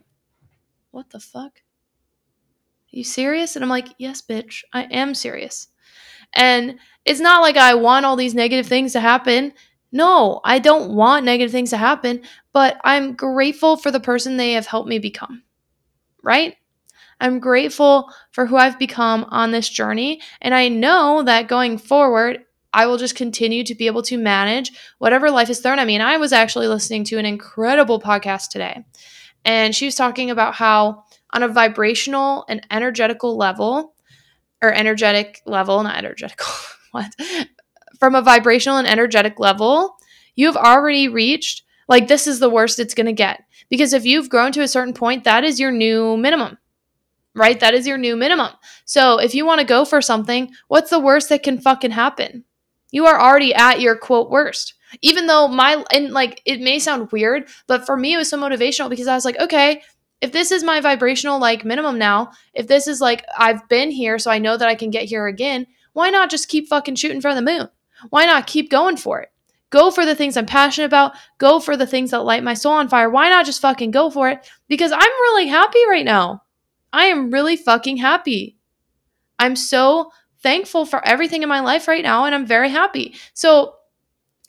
What 0.92 1.10
the 1.10 1.20
fuck? 1.20 1.60
Are 1.60 2.98
you 2.98 3.04
serious? 3.04 3.56
And 3.56 3.64
I'm 3.64 3.70
like, 3.70 3.90
Yes, 3.98 4.22
bitch, 4.22 4.64
I 4.74 4.84
am 4.84 5.14
serious. 5.14 5.68
And 6.34 6.80
it's 7.06 7.20
not 7.20 7.42
like 7.42 7.58
I 7.58 7.76
want 7.76 8.06
all 8.06 8.16
these 8.16 8.34
negative 8.34 8.68
things 8.68 8.94
to 8.94 9.00
happen. 9.00 9.54
No, 9.92 10.42
I 10.44 10.60
don't 10.60 10.94
want 10.94 11.26
negative 11.26 11.52
things 11.52 11.70
to 11.70 11.78
happen, 11.78 12.24
but 12.52 12.78
I'm 12.84 13.14
grateful 13.14 13.78
for 13.78 13.92
the 13.92 14.00
person 14.00 14.38
they 14.38 14.54
have 14.54 14.68
helped 14.68 14.90
me 14.90 15.00
become. 15.00 15.44
Right? 16.24 16.56
I'm 17.20 17.40
grateful 17.40 18.12
for 18.32 18.46
who 18.46 18.58
I've 18.58 18.78
become 18.80 19.26
on 19.30 19.52
this 19.52 19.70
journey. 19.70 20.22
And 20.42 20.54
I 20.54 20.68
know 20.68 21.24
that 21.24 21.48
going 21.48 21.78
forward, 21.78 22.44
I 22.76 22.88
will 22.88 22.98
just 22.98 23.16
continue 23.16 23.64
to 23.64 23.74
be 23.74 23.88
able 23.88 24.02
to 24.04 24.18
manage 24.18 24.74
whatever 24.98 25.32
life 25.32 25.50
is 25.50 25.62
thrown 25.62 25.80
at 25.80 25.88
me. 25.88 25.96
And 25.96 26.04
I 26.04 26.18
was 26.18 26.34
actually 26.34 26.68
listening 26.68 27.06
to 27.06 27.18
an 27.18 27.26
incredible 27.26 28.02
podcast 28.02 28.50
today. 28.50 28.84
And 29.46 29.74
she 29.74 29.86
was 29.86 29.96
talking 29.96 30.30
about 30.30 30.56
how, 30.56 31.06
on 31.32 31.42
a 31.42 31.48
vibrational 31.48 32.44
and 32.50 32.68
energetical 32.70 33.38
level, 33.38 33.96
or 34.62 34.74
energetic 34.74 35.42
level, 35.46 35.82
not 35.84 35.98
energetical, 35.98 36.48
what? 36.92 37.14
From 37.98 38.14
a 38.14 38.22
vibrational 38.22 38.78
and 38.78 38.88
energetic 38.88 39.40
level, 39.40 39.96
you 40.36 40.46
have 40.48 40.58
already 40.58 41.08
reached 41.08 41.64
like 41.88 42.10
this 42.10 42.28
is 42.28 42.40
the 42.40 42.50
worst 42.50 42.80
it's 42.80 42.94
going 42.94 43.06
to 43.06 43.14
get. 43.14 43.42
Because 43.70 43.94
if 43.94 44.06
you've 44.06 44.30
grown 44.30 44.52
to 44.52 44.62
a 44.62 44.68
certain 44.68 44.94
point, 44.94 45.24
that 45.24 45.46
is 45.46 45.62
your 45.62 45.72
new 45.72 46.18
minimum. 46.18 46.58
Right? 47.34 47.60
That 47.60 47.74
is 47.74 47.88
your 47.88 47.98
new 47.98 48.18
minimum. 48.18 48.52
So, 48.86 49.18
if 49.18 49.36
you 49.36 49.46
want 49.46 49.60
to 49.60 49.68
go 49.68 49.84
for 49.86 50.02
something, 50.02 50.52
what's 50.68 50.90
the 50.90 51.00
worst 51.00 51.30
that 51.30 51.44
can 51.44 51.60
fucking 51.60 51.92
happen? 51.92 52.46
You 52.96 53.08
are 53.08 53.20
already 53.20 53.54
at 53.54 53.82
your 53.82 53.98
quote 53.98 54.30
worst. 54.30 54.74
Even 55.02 55.28
though 55.28 55.50
my 55.50 55.84
and 55.92 56.12
like 56.12 56.42
it 56.46 56.62
may 56.62 56.80
sound 56.80 57.12
weird, 57.12 57.50
but 57.68 57.86
for 57.86 57.98
me 57.98 58.14
it 58.14 58.18
was 58.18 58.30
so 58.30 58.40
motivational 58.40 58.90
because 58.90 59.10
I 59.10 59.16
was 59.16 59.26
like, 59.26 59.38
okay, 59.38 59.82
if 60.22 60.32
this 60.32 60.50
is 60.50 60.64
my 60.64 60.80
vibrational 60.80 61.38
like 61.38 61.66
minimum 61.66 61.98
now, 62.00 62.32
if 62.54 62.68
this 62.68 62.88
is 62.88 63.02
like 63.02 63.26
I've 63.38 63.68
been 63.68 63.92
here 63.92 64.18
so 64.18 64.32
I 64.32 64.40
know 64.40 64.56
that 64.56 64.70
I 64.70 64.76
can 64.76 64.92
get 64.92 65.04
here 65.10 65.28
again, 65.28 65.68
why 65.92 66.10
not 66.10 66.30
just 66.30 66.48
keep 66.48 66.70
fucking 66.70 66.96
shooting 66.96 67.20
for 67.20 67.36
the 67.36 67.42
moon? 67.42 67.68
Why 68.12 68.26
not 68.26 68.48
keep 68.48 68.72
going 68.72 68.96
for 68.96 69.20
it? 69.20 69.30
Go 69.72 69.92
for 69.92 70.06
the 70.06 70.16
things 70.16 70.38
I'm 70.38 70.46
passionate 70.46 70.86
about. 70.86 71.18
Go 71.38 71.60
for 71.60 71.76
the 71.76 71.86
things 71.86 72.12
that 72.12 72.24
light 72.24 72.46
my 72.46 72.54
soul 72.54 72.76
on 72.76 72.88
fire. 72.88 73.10
Why 73.10 73.28
not 73.28 73.46
just 73.46 73.60
fucking 73.60 73.92
go 73.92 74.10
for 74.10 74.30
it? 74.30 74.50
Because 74.70 74.94
I'm 74.94 75.02
really 75.02 75.48
happy 75.48 75.86
right 75.90 76.06
now. 76.06 76.44
I 76.94 77.08
am 77.08 77.30
really 77.30 77.58
fucking 77.58 77.98
happy. 77.98 78.56
I'm 79.38 79.58
so 79.58 80.12
thankful 80.46 80.86
for 80.86 81.06
everything 81.06 81.44
in 81.44 81.50
my 81.50 81.60
life 81.60 81.88
right 81.88 82.04
now 82.04 82.26
and 82.26 82.36
I'm 82.36 82.46
very 82.46 82.70
happy. 82.70 83.16
So, 83.34 83.76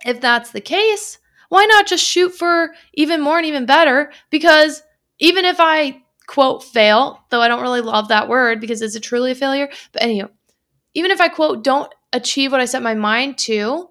if 0.04 0.20
that's 0.20 0.50
the 0.52 0.61
case, 0.61 1.18
Why 1.48 1.64
not 1.66 1.87
just 1.87 2.04
shoot 2.04 2.35
for 2.35 2.74
even 2.94 3.20
more 3.20 3.38
and 3.38 3.46
even 3.46 3.66
better? 3.66 4.12
Because 4.30 4.82
even 5.18 5.44
if 5.44 5.56
I 5.61 6.02
quote 6.26 6.64
fail, 6.64 7.20
though 7.30 7.40
I 7.40 7.48
don't 7.48 7.62
really 7.62 7.80
love 7.80 8.09
that 8.09 8.28
word 8.28 8.61
because 8.61 8.82
is 8.82 8.96
it 8.96 9.02
truly 9.02 9.30
a 9.30 9.35
failure? 9.35 9.68
But 9.92 10.02
anyway, 10.02 10.28
even 10.94 11.11
if 11.11 11.20
I 11.20 11.28
quote 11.28 11.62
don't 11.62 11.92
achieve 12.12 12.52
what 12.52 12.61
I 12.61 12.64
set 12.64 12.82
my 12.82 12.94
mind 12.94 13.38
to, 13.38 13.90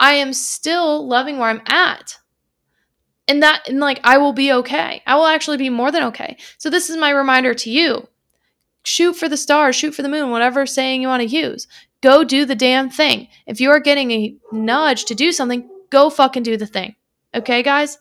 I 0.00 0.14
am 0.14 0.32
still 0.32 1.06
loving 1.06 1.38
where 1.38 1.48
I'm 1.50 1.62
at. 1.66 2.16
And 3.26 3.42
that 3.42 3.68
and 3.68 3.80
like 3.80 4.00
I 4.04 4.18
will 4.18 4.32
be 4.32 4.52
okay. 4.52 5.02
I 5.06 5.16
will 5.16 5.26
actually 5.26 5.56
be 5.56 5.70
more 5.70 5.90
than 5.90 6.02
okay. 6.04 6.36
So 6.58 6.68
this 6.70 6.90
is 6.90 6.96
my 6.96 7.10
reminder 7.10 7.54
to 7.54 7.70
you. 7.70 8.08
Shoot 8.84 9.14
for 9.14 9.28
the 9.28 9.36
stars, 9.36 9.74
shoot 9.74 9.94
for 9.94 10.02
the 10.02 10.08
moon, 10.08 10.30
whatever 10.30 10.66
saying 10.66 11.02
you 11.02 11.08
want 11.08 11.22
to 11.22 11.36
use. 11.36 11.66
Go 12.02 12.22
do 12.22 12.44
the 12.44 12.54
damn 12.54 12.90
thing. 12.90 13.28
If 13.46 13.60
you 13.60 13.70
are 13.70 13.80
getting 13.80 14.10
a 14.10 14.36
nudge 14.52 15.06
to 15.06 15.14
do 15.14 15.32
something, 15.32 15.68
go 15.90 16.10
fucking 16.10 16.42
do 16.42 16.56
the 16.56 16.66
thing. 16.66 16.94
Okay, 17.34 17.62
guys? 17.62 17.98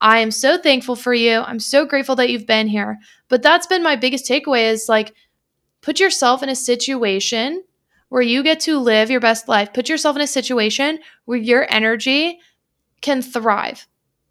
I 0.00 0.20
am 0.20 0.30
so 0.30 0.56
thankful 0.56 0.96
for 0.96 1.12
you. 1.12 1.40
I'm 1.40 1.58
so 1.58 1.84
grateful 1.84 2.16
that 2.16 2.30
you've 2.30 2.46
been 2.46 2.68
here. 2.68 2.98
But 3.28 3.42
that's 3.42 3.66
been 3.66 3.82
my 3.82 3.96
biggest 3.96 4.24
takeaway 4.24 4.70
is 4.70 4.88
like 4.88 5.14
put 5.82 6.00
yourself 6.00 6.42
in 6.42 6.48
a 6.48 6.54
situation 6.54 7.64
where 8.08 8.22
you 8.22 8.42
get 8.42 8.60
to 8.60 8.78
live 8.78 9.10
your 9.10 9.20
best 9.20 9.48
life. 9.48 9.72
Put 9.72 9.88
yourself 9.88 10.16
in 10.16 10.22
a 10.22 10.26
situation 10.26 11.00
where 11.24 11.38
your 11.38 11.66
energy 11.72 12.40
can 13.00 13.20
thrive. 13.22 13.86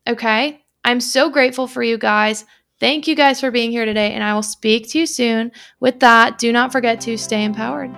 Okay? 0.08 0.64
I'm 0.84 1.02
so 1.02 1.30
grateful 1.30 1.68
for 1.68 1.84
you 1.84 1.98
guys. 1.98 2.46
Thank 2.80 3.08
you 3.08 3.16
guys 3.16 3.42
for 3.42 3.52
being 3.52 3.72
here 3.72 3.84
today, 3.84 4.14
and 4.14 4.24
I 4.24 4.34
will 4.34 4.42
speak 4.42 4.90
to 4.92 5.00
you 5.00 5.06
soon. 5.06 5.52
With 5.82 6.00
that, 6.00 6.38
do 6.38 6.54
not 6.54 6.72
forget 6.72 7.02
to 7.02 7.18
stay 7.18 7.44
empowered. 7.44 7.94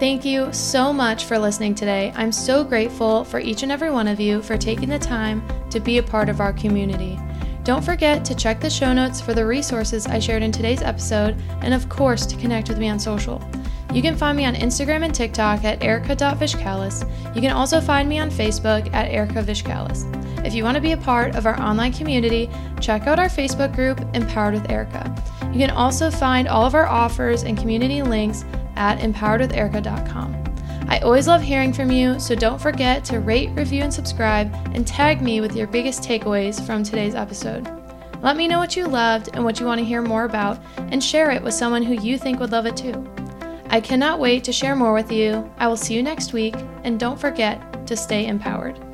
Thank 0.00 0.24
you 0.24 0.52
so 0.52 0.92
much 0.92 1.24
for 1.24 1.38
listening 1.38 1.76
today. 1.76 2.12
I'm 2.16 2.32
so 2.32 2.64
grateful 2.64 3.22
for 3.22 3.38
each 3.38 3.62
and 3.62 3.70
every 3.70 3.90
one 3.92 4.08
of 4.08 4.18
you 4.18 4.42
for 4.42 4.58
taking 4.58 4.88
the 4.88 4.98
time 4.98 5.40
to 5.70 5.78
be 5.78 5.98
a 5.98 6.02
part 6.02 6.28
of 6.28 6.40
our 6.40 6.52
community. 6.52 7.16
Don't 7.62 7.84
forget 7.84 8.24
to 8.24 8.34
check 8.34 8.58
the 8.58 8.70
show 8.70 8.92
notes 8.92 9.20
for 9.20 9.34
the 9.34 9.46
resources 9.46 10.08
I 10.08 10.18
shared 10.18 10.42
in 10.42 10.50
today's 10.50 10.82
episode, 10.82 11.40
and 11.60 11.72
of 11.72 11.88
course, 11.88 12.26
to 12.26 12.36
connect 12.38 12.70
with 12.70 12.78
me 12.78 12.88
on 12.88 12.98
social. 12.98 13.40
You 13.92 14.02
can 14.02 14.16
find 14.16 14.36
me 14.36 14.44
on 14.44 14.54
Instagram 14.54 15.04
and 15.04 15.12
TikTok 15.12 15.64
at 15.64 15.82
erika.vichcales. 15.82 17.34
You 17.34 17.40
can 17.40 17.50
also 17.50 17.80
find 17.80 18.08
me 18.08 18.20
on 18.20 18.30
Facebook 18.30 18.92
at 18.94 19.10
Erika 19.10 19.42
Vichcales. 19.42 20.06
If 20.46 20.54
you 20.54 20.62
want 20.62 20.76
to 20.76 20.80
be 20.80 20.92
a 20.92 20.96
part 20.96 21.34
of 21.34 21.44
our 21.44 21.60
online 21.60 21.92
community, 21.92 22.48
check 22.80 23.08
out 23.08 23.18
our 23.18 23.28
Facebook 23.28 23.74
group, 23.74 24.00
Empowered 24.14 24.54
with 24.54 24.70
Erika. 24.70 25.12
You 25.52 25.58
can 25.58 25.70
also 25.70 26.10
find 26.10 26.46
all 26.46 26.64
of 26.64 26.74
our 26.74 26.86
offers 26.86 27.42
and 27.42 27.58
community 27.58 28.02
links 28.02 28.44
at 28.76 29.00
empoweredwitherika.com. 29.00 30.36
I 30.88 31.00
always 31.00 31.26
love 31.26 31.42
hearing 31.42 31.72
from 31.72 31.90
you, 31.90 32.18
so 32.18 32.34
don't 32.34 32.60
forget 32.60 33.04
to 33.06 33.20
rate, 33.20 33.50
review, 33.50 33.82
and 33.82 33.92
subscribe, 33.92 34.52
and 34.72 34.86
tag 34.86 35.20
me 35.20 35.40
with 35.40 35.56
your 35.56 35.66
biggest 35.66 36.02
takeaways 36.02 36.64
from 36.64 36.82
today's 36.82 37.14
episode. 37.14 37.68
Let 38.22 38.36
me 38.36 38.48
know 38.48 38.58
what 38.58 38.76
you 38.76 38.86
loved 38.86 39.30
and 39.34 39.44
what 39.44 39.58
you 39.58 39.66
want 39.66 39.78
to 39.78 39.84
hear 39.84 40.02
more 40.02 40.24
about, 40.24 40.58
and 40.76 41.02
share 41.02 41.30
it 41.30 41.42
with 41.42 41.54
someone 41.54 41.82
who 41.82 41.94
you 41.94 42.18
think 42.18 42.38
would 42.38 42.52
love 42.52 42.66
it 42.66 42.76
too. 42.76 43.04
I 43.72 43.80
cannot 43.80 44.18
wait 44.18 44.42
to 44.44 44.52
share 44.52 44.74
more 44.74 44.92
with 44.92 45.12
you. 45.12 45.48
I 45.58 45.68
will 45.68 45.76
see 45.76 45.94
you 45.94 46.02
next 46.02 46.32
week, 46.32 46.56
and 46.82 46.98
don't 46.98 47.20
forget 47.20 47.86
to 47.86 47.96
stay 47.96 48.26
empowered. 48.26 48.89